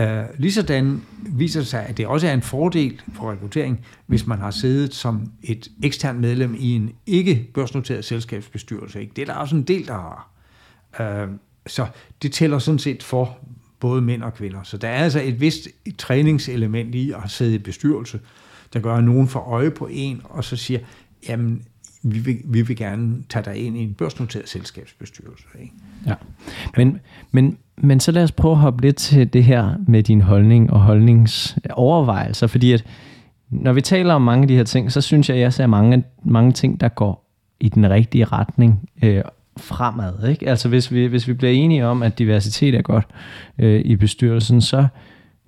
[0.00, 4.38] Uh, ligesådan viser det sig, at det også er en fordel for rekruttering, hvis man
[4.38, 9.00] har siddet som et ekstern medlem i en ikke børsnoteret selskabsbestyrelse.
[9.00, 9.12] Ikke?
[9.16, 10.30] Det er der også en del, der har.
[11.00, 11.34] Uh,
[11.66, 11.86] så
[12.22, 13.38] det tæller sådan set for
[13.80, 14.62] både mænd og kvinder.
[14.62, 18.20] Så der er altså et vist et træningselement i at sidde i bestyrelse,
[18.72, 20.80] der gør, at nogen får øje på en, og så siger,
[21.28, 21.62] jamen,
[22.02, 25.44] vi vil, vi vil gerne tage dig ind i en børsnoteret selskabsbestyrelse.
[25.60, 25.72] Ikke?
[26.06, 26.14] Ja.
[26.76, 27.00] Men,
[27.32, 30.72] men, men så lad os prøve at hoppe lidt til det her med din holdning
[30.72, 32.84] og holdningsovervejelser, fordi at
[33.50, 35.66] når vi taler om mange af de her ting, så synes jeg, at jeg ser
[35.66, 37.30] mange, mange ting, der går
[37.60, 39.22] i den rigtige retning øh,
[39.56, 40.28] fremad.
[40.28, 40.48] Ikke?
[40.48, 43.06] Altså hvis vi, hvis vi bliver enige om, at diversitet er godt
[43.58, 44.86] øh, i bestyrelsen, så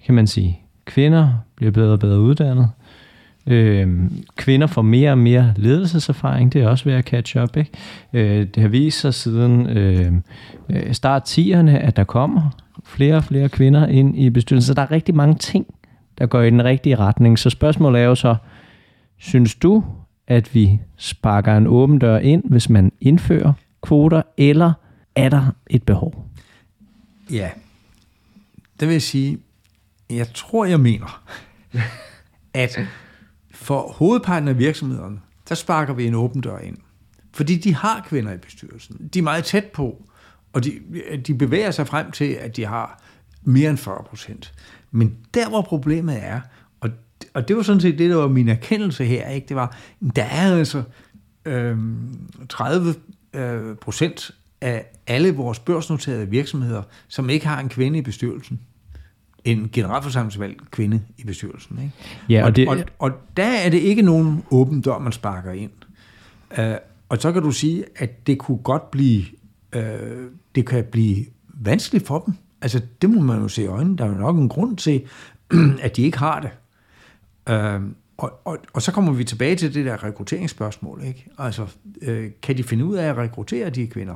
[0.05, 2.71] kan man sige, kvinder bliver bedre og bedre uddannet,
[3.47, 7.57] Øh, kvinder får mere og mere ledelseserfaring, det er også ved at catch up.
[7.57, 7.71] Ikke?
[8.13, 10.23] Øh, det har vist sig siden øhm,
[10.71, 12.51] øh, start 10'erne, at der kommer
[12.85, 14.67] flere og flere kvinder ind i bestyrelsen.
[14.67, 15.67] Så der er rigtig mange ting,
[16.19, 17.39] der går i den rigtige retning.
[17.39, 18.37] Så spørgsmålet er jo så,
[19.19, 19.85] synes du,
[20.27, 24.73] at vi sparker en åben dør ind, hvis man indfører kvoter, eller
[25.15, 26.29] er der et behov?
[27.31, 27.51] Ja,
[28.81, 29.39] det vil jeg sige,
[30.11, 31.23] jeg tror, jeg mener,
[32.55, 32.79] at
[33.63, 36.77] for hovedparten af virksomhederne, der sparker vi en åben dør ind.
[37.33, 39.11] Fordi de har kvinder i bestyrelsen.
[39.15, 40.05] De er meget tæt på,
[40.53, 40.73] og de,
[41.27, 43.03] de bevæger sig frem til, at de har
[43.43, 44.55] mere end 40 procent.
[44.91, 46.41] Men der, hvor problemet er,
[46.81, 46.91] og,
[47.35, 49.49] og det var sådan set det, der var min erkendelse her, ikke?
[49.49, 49.77] det var,
[50.17, 50.83] der er altså
[51.45, 51.79] øh,
[52.49, 52.95] 30
[53.35, 58.61] øh, procent af alle vores børsnoterede virksomheder, som ikke har en kvinde i bestyrelsen
[59.45, 61.79] en generalforsamlingsvalgt kvinde i bestyrelsen.
[61.79, 61.93] Ikke?
[62.29, 62.69] Ja, og, og, det...
[62.69, 65.71] og, og der er det ikke nogen åben dør, man sparker ind.
[66.59, 66.65] Uh,
[67.09, 69.25] og så kan du sige, at det kunne godt blive,
[69.77, 69.83] uh,
[70.55, 72.35] det kan blive vanskeligt for dem.
[72.63, 73.99] Altså, det må man jo se i øjnene.
[73.99, 75.03] Der er jo nok en grund til,
[75.83, 76.51] at de ikke har det.
[77.51, 77.83] Uh,
[78.17, 81.03] og, og, og så kommer vi tilbage til det der rekrutteringsspørgsmål.
[81.05, 81.27] Ikke?
[81.39, 81.63] Altså,
[82.09, 84.15] uh, kan de finde ud af at rekruttere de kvinder?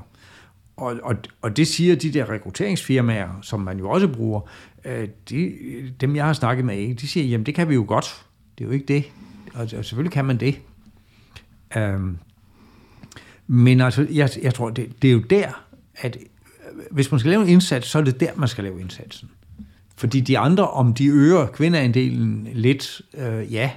[0.77, 4.41] Og, og, og det siger de der rekrutteringsfirmaer, som man jo også bruger,
[4.85, 5.53] øh, de,
[6.01, 8.24] dem jeg har snakket med, de siger, jamen det kan vi jo godt.
[8.59, 9.05] Det er jo ikke det.
[9.55, 10.61] Og, og selvfølgelig kan man det.
[11.77, 12.18] Um,
[13.47, 15.64] men altså, jeg, jeg tror, det, det er jo der,
[15.97, 16.22] at øh,
[16.91, 19.31] hvis man skal lave en indsats, så er det der, man skal lave indsatsen.
[19.97, 23.70] Fordi de andre, om de øger kvindeandelen lidt, øh, ja,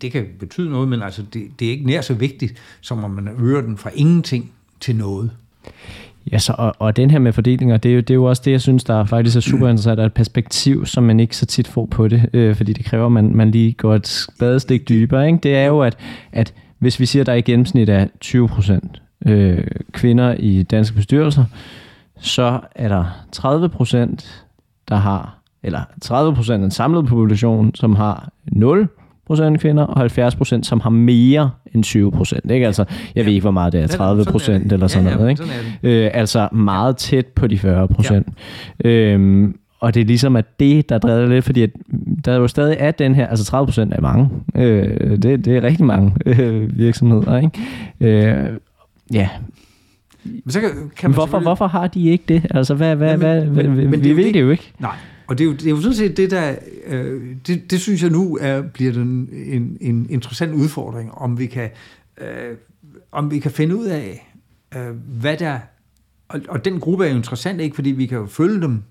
[0.00, 3.10] det kan betyde noget, men altså, det, det er ikke nær så vigtigt, som om
[3.10, 5.30] man øger den fra ingenting til noget.
[6.32, 8.42] Ja, så, og, og den her med fordelinger, det er, jo, det er jo også
[8.44, 11.46] det, jeg synes, der faktisk er super interessant, og et perspektiv, som man ikke så
[11.46, 14.88] tit får på det, øh, fordi det kræver, at man, man lige går et spadestik
[14.88, 15.26] dybere.
[15.26, 15.38] Ikke?
[15.42, 15.96] Det er jo, at,
[16.32, 20.96] at hvis vi siger, at der i gennemsnit er 20 procent øh, kvinder i danske
[20.96, 21.44] bestyrelser,
[22.20, 24.44] så er der 30 procent,
[24.88, 28.88] der har, eller 30 procent af den samlede population, som har 0
[29.32, 32.50] procent kvinder, og 70 procent, som har mere end 20 procent.
[32.50, 32.66] Ikke?
[32.66, 33.22] Altså, jeg ja.
[33.22, 35.30] ved ikke, hvor meget det er, 30 procent eller sådan ja, noget.
[35.30, 35.42] Ikke?
[35.42, 38.28] Sådan øh, altså meget tæt på de 40 procent.
[38.84, 38.90] Ja.
[38.90, 41.70] Øhm, og det er ligesom, at det, der drejer lidt, fordi at
[42.24, 44.28] der er jo stadig er den her, altså 30 procent er mange.
[44.54, 47.36] Øh, det, det er rigtig mange øh, virksomheder.
[47.36, 48.28] Ikke?
[48.28, 48.48] Øh,
[49.12, 49.28] ja,
[50.24, 52.46] men så kan, kan man hvorfor, hvorfor har de ikke det?
[52.50, 54.72] Altså, hvad, hvad, Jamen, hvad, men, men, vi det ved det jo ikke.
[54.78, 56.56] Nej, og det er, jo, det er jo sådan set det, der...
[56.86, 61.46] Øh, det, det synes jeg nu er, bliver den, en, en interessant udfordring, om vi
[61.46, 61.70] kan,
[62.18, 62.56] øh,
[63.12, 64.32] om vi kan finde ud af,
[64.76, 65.58] øh, hvad der...
[66.28, 67.74] Og, og den gruppe er jo interessant, ikke?
[67.74, 68.82] Fordi vi kan jo følge dem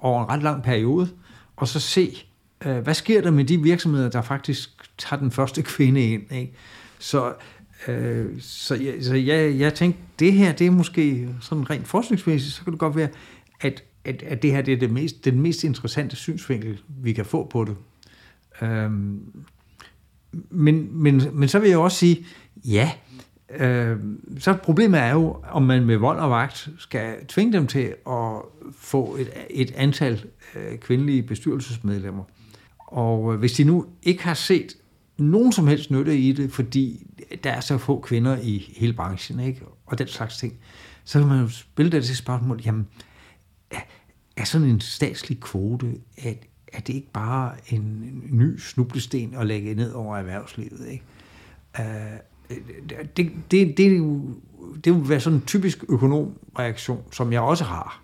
[0.00, 1.08] over en ret lang periode,
[1.56, 2.26] og så se,
[2.64, 6.52] øh, hvad sker der med de virksomheder, der faktisk tager den første kvinde ind, ikke?
[6.98, 7.34] Så,
[7.88, 12.54] øh, så, jeg, så jeg, jeg tænkte, det her, det er måske sådan rent forskningsmæssigt,
[12.54, 13.08] så kan det godt være,
[13.60, 17.24] at at, at det her det er det mest, den mest interessante synsvinkel, vi kan
[17.24, 17.76] få på det.
[18.62, 19.44] Øhm,
[20.50, 22.26] men, men, men så vil jeg også sige,
[22.64, 22.90] ja,
[23.58, 23.96] øh,
[24.38, 28.42] så problemet er jo, om man med vold og vagt skal tvinge dem til at
[28.78, 30.24] få et, et antal
[30.54, 32.24] øh, kvindelige bestyrelsesmedlemmer.
[32.78, 34.76] Og øh, hvis de nu ikke har set
[35.18, 37.06] nogen som helst nytte i det, fordi
[37.44, 39.62] der er så få kvinder i hele branchen, ikke?
[39.86, 40.54] og den slags ting,
[41.04, 42.86] så kan man jo spille det til spørgsmål, jamen,
[44.36, 46.36] er sådan en statslig kvote, at,
[46.72, 50.86] er det ikke bare en, ny snublesten at lægge ned over erhvervslivet.
[50.90, 51.04] Ikke?
[51.78, 51.84] Uh,
[52.48, 54.16] det, det, det, det,
[54.84, 58.02] det vil være sådan en typisk økonomreaktion, som jeg også har.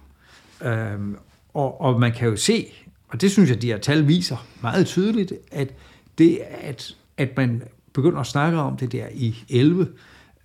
[0.60, 1.14] Uh,
[1.54, 2.66] og, og man kan jo se,
[3.08, 5.74] og det synes jeg, de her tal viser meget tydeligt, at
[6.18, 7.62] det, at, at man
[7.92, 9.88] begynder at snakke om det der i 11,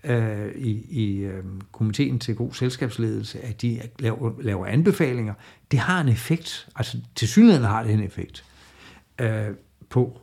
[0.04, 5.34] øh, i, i øh, komiteen til god selskabsledelse, at de laver, laver anbefalinger,
[5.72, 8.46] det har en effekt, altså til synligheden har det en effekt
[9.22, 9.48] øh,
[9.90, 10.22] på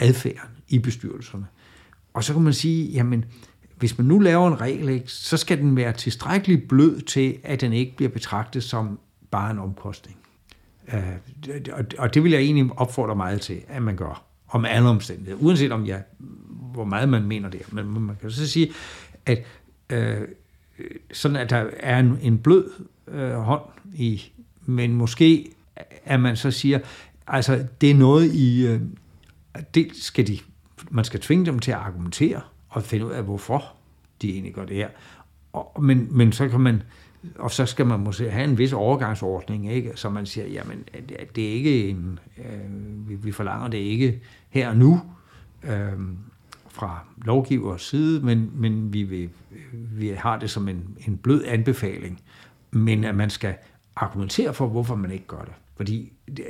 [0.00, 1.46] adfærden i bestyrelserne.
[2.14, 3.24] Og så kan man sige, jamen,
[3.76, 7.60] hvis man nu laver en regel, ikke, så skal den være tilstrækkeligt blød til, at
[7.60, 8.98] den ikke bliver betragtet som
[9.30, 10.18] bare en omkostning.
[10.92, 11.16] Øh,
[11.98, 14.24] og det vil jeg egentlig opfordre meget til, at man gør,
[14.54, 16.02] om alle omstændigheder, uanset om jeg,
[16.72, 17.72] hvor meget man mener det.
[17.72, 18.72] Men man kan så sige,
[19.26, 19.46] at
[19.90, 20.20] øh,
[21.12, 22.70] sådan at der er en, en blød
[23.08, 23.62] øh, hånd
[23.94, 24.32] i,
[24.66, 25.50] men måske
[26.04, 26.78] at man så siger,
[27.26, 28.80] altså det er noget i, øh,
[29.74, 30.38] det skal de,
[30.90, 33.72] man skal tvinge dem til at argumentere og finde ud af, hvorfor
[34.22, 34.88] de egentlig gør det her.
[35.52, 36.82] Og, men, men så kan man,
[37.38, 39.92] og så skal man måske have en vis overgangsordning, ikke?
[39.94, 40.84] så man siger, jamen
[41.34, 44.20] det er ikke en, øh, vi, vi forlanger det ikke
[44.54, 45.00] her og nu
[45.62, 45.92] øh,
[46.68, 49.30] fra lovgivers side, men, men vi, vil,
[49.72, 52.20] vi har det som en, en blød anbefaling,
[52.70, 53.54] men at man skal
[53.96, 55.52] argumentere for, hvorfor man ikke gør det.
[55.76, 56.44] Fordi det,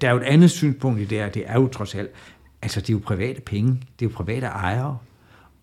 [0.00, 2.10] der er jo et andet synspunkt i det her, det er jo trods alt,
[2.62, 4.98] altså det er jo private penge, det er jo private ejere,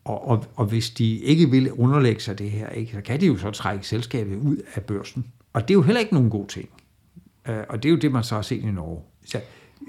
[0.05, 3.25] og, og, og hvis de ikke vil underlægge sig det her, ikke, så kan de
[3.25, 5.25] jo så trække selskabet ud af børsen.
[5.53, 6.69] Og det er jo heller ikke nogen god ting.
[7.47, 9.01] Øh, og det er jo det, man så har set i Norge.
[9.25, 9.41] Så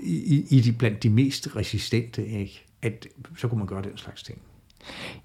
[0.02, 4.22] i, i de, blandt de mest resistente, ikke, at så kunne man gøre den slags
[4.22, 4.38] ting.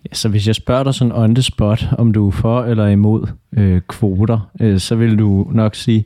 [0.09, 2.87] Ja, så hvis jeg spørger dig sådan on the spot, om du er for eller
[2.87, 6.05] imod øh, kvoter, øh, så vil du nok sige,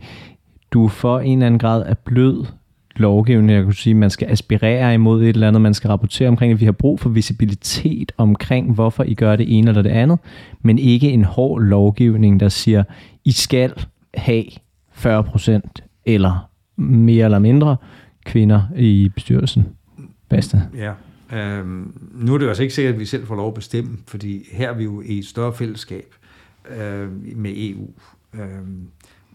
[0.72, 2.45] du er for en eller anden grad af blød
[2.95, 3.51] lovgivning.
[3.51, 6.60] Jeg kunne sige, man skal aspirere imod et eller andet, man skal rapportere omkring, at
[6.60, 10.20] vi har brug for visibilitet omkring, hvorfor I gør det ene eller det andet,
[10.62, 12.84] men ikke en hård lovgivning, der siger,
[13.26, 13.74] I skal
[14.14, 14.45] have
[14.91, 15.60] 40%
[16.05, 17.78] eller mere eller mindre
[18.30, 19.68] kvinder i bestyrelsen.
[20.30, 20.62] Basta.
[20.76, 20.94] Ja,
[21.34, 23.98] øhm, nu er det jo altså ikke sikkert, at vi selv får lov at bestemme,
[24.08, 26.16] fordi her er vi jo i et større fællesskab
[26.78, 27.90] øh, med EU,
[28.34, 28.42] øh,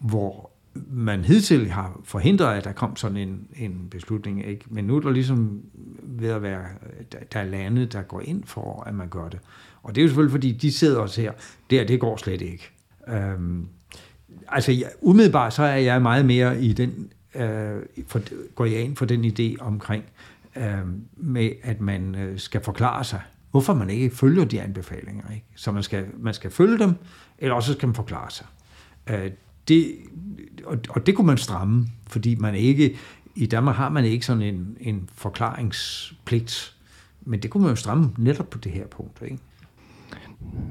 [0.01, 0.51] hvor
[0.91, 4.47] man hidtil har forhindret, at der kom sådan en, en beslutning.
[4.47, 4.65] Ikke?
[4.71, 5.61] Men nu er der ligesom
[6.03, 6.65] ved at være,
[7.33, 9.39] der er lande, der går ind for, at man gør det.
[9.83, 11.33] Og det er jo selvfølgelig, fordi de sidder også her.
[11.71, 12.71] Der, det går slet ikke.
[13.09, 13.67] Øhm,
[14.49, 18.21] altså, jeg, umiddelbart så er jeg meget mere i den, øh, for,
[18.55, 20.05] går jeg ind for den idé omkring,
[20.57, 20.79] øh,
[21.17, 23.21] med at man øh, skal forklare sig,
[23.51, 25.31] hvorfor man ikke følger de anbefalinger.
[25.35, 25.47] Ikke?
[25.57, 26.95] Så man skal, man skal følge dem,
[27.39, 28.47] eller også skal man forklare sig.
[29.11, 29.31] Øh,
[29.69, 29.97] det,
[30.65, 32.97] og, og det kunne man stramme, fordi man ikke,
[33.35, 36.77] i Danmark har man ikke sådan en, en forklaringspligt,
[37.21, 39.39] men det kunne man jo stramme netop på det her punkt, ikke?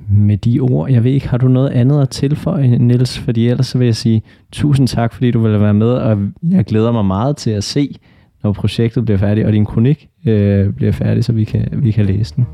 [0.09, 3.19] Med de ord, jeg ved ikke, har du noget andet at tilføje, Niels?
[3.19, 4.21] Fordi ellers så vil jeg sige
[4.51, 6.17] tusind tak, fordi du vil være med, og
[6.49, 7.95] jeg glæder mig meget til at se,
[8.43, 12.05] når projektet bliver færdigt, og din kronik øh, bliver færdig, så vi kan, vi kan
[12.05, 12.45] læse den.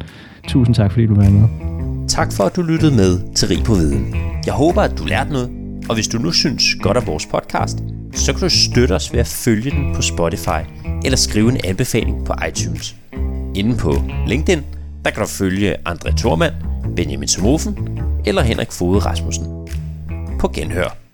[0.47, 1.47] Tusind tak, fordi du var med.
[2.07, 4.15] Tak for, at du lyttede med til Rig på Viden.
[4.45, 5.49] Jeg håber, at du lærte noget,
[5.89, 9.19] og hvis du nu synes godt om vores podcast, så kan du støtte os ved
[9.19, 10.61] at følge den på Spotify
[11.05, 12.95] eller skrive en anbefaling på iTunes.
[13.55, 13.91] Inden på
[14.27, 14.63] LinkedIn,
[15.05, 16.53] der kan du følge André Thormand,
[16.99, 19.45] Benjamin Somofen eller Henrik Fode Rasmussen.
[20.39, 21.08] På genhør.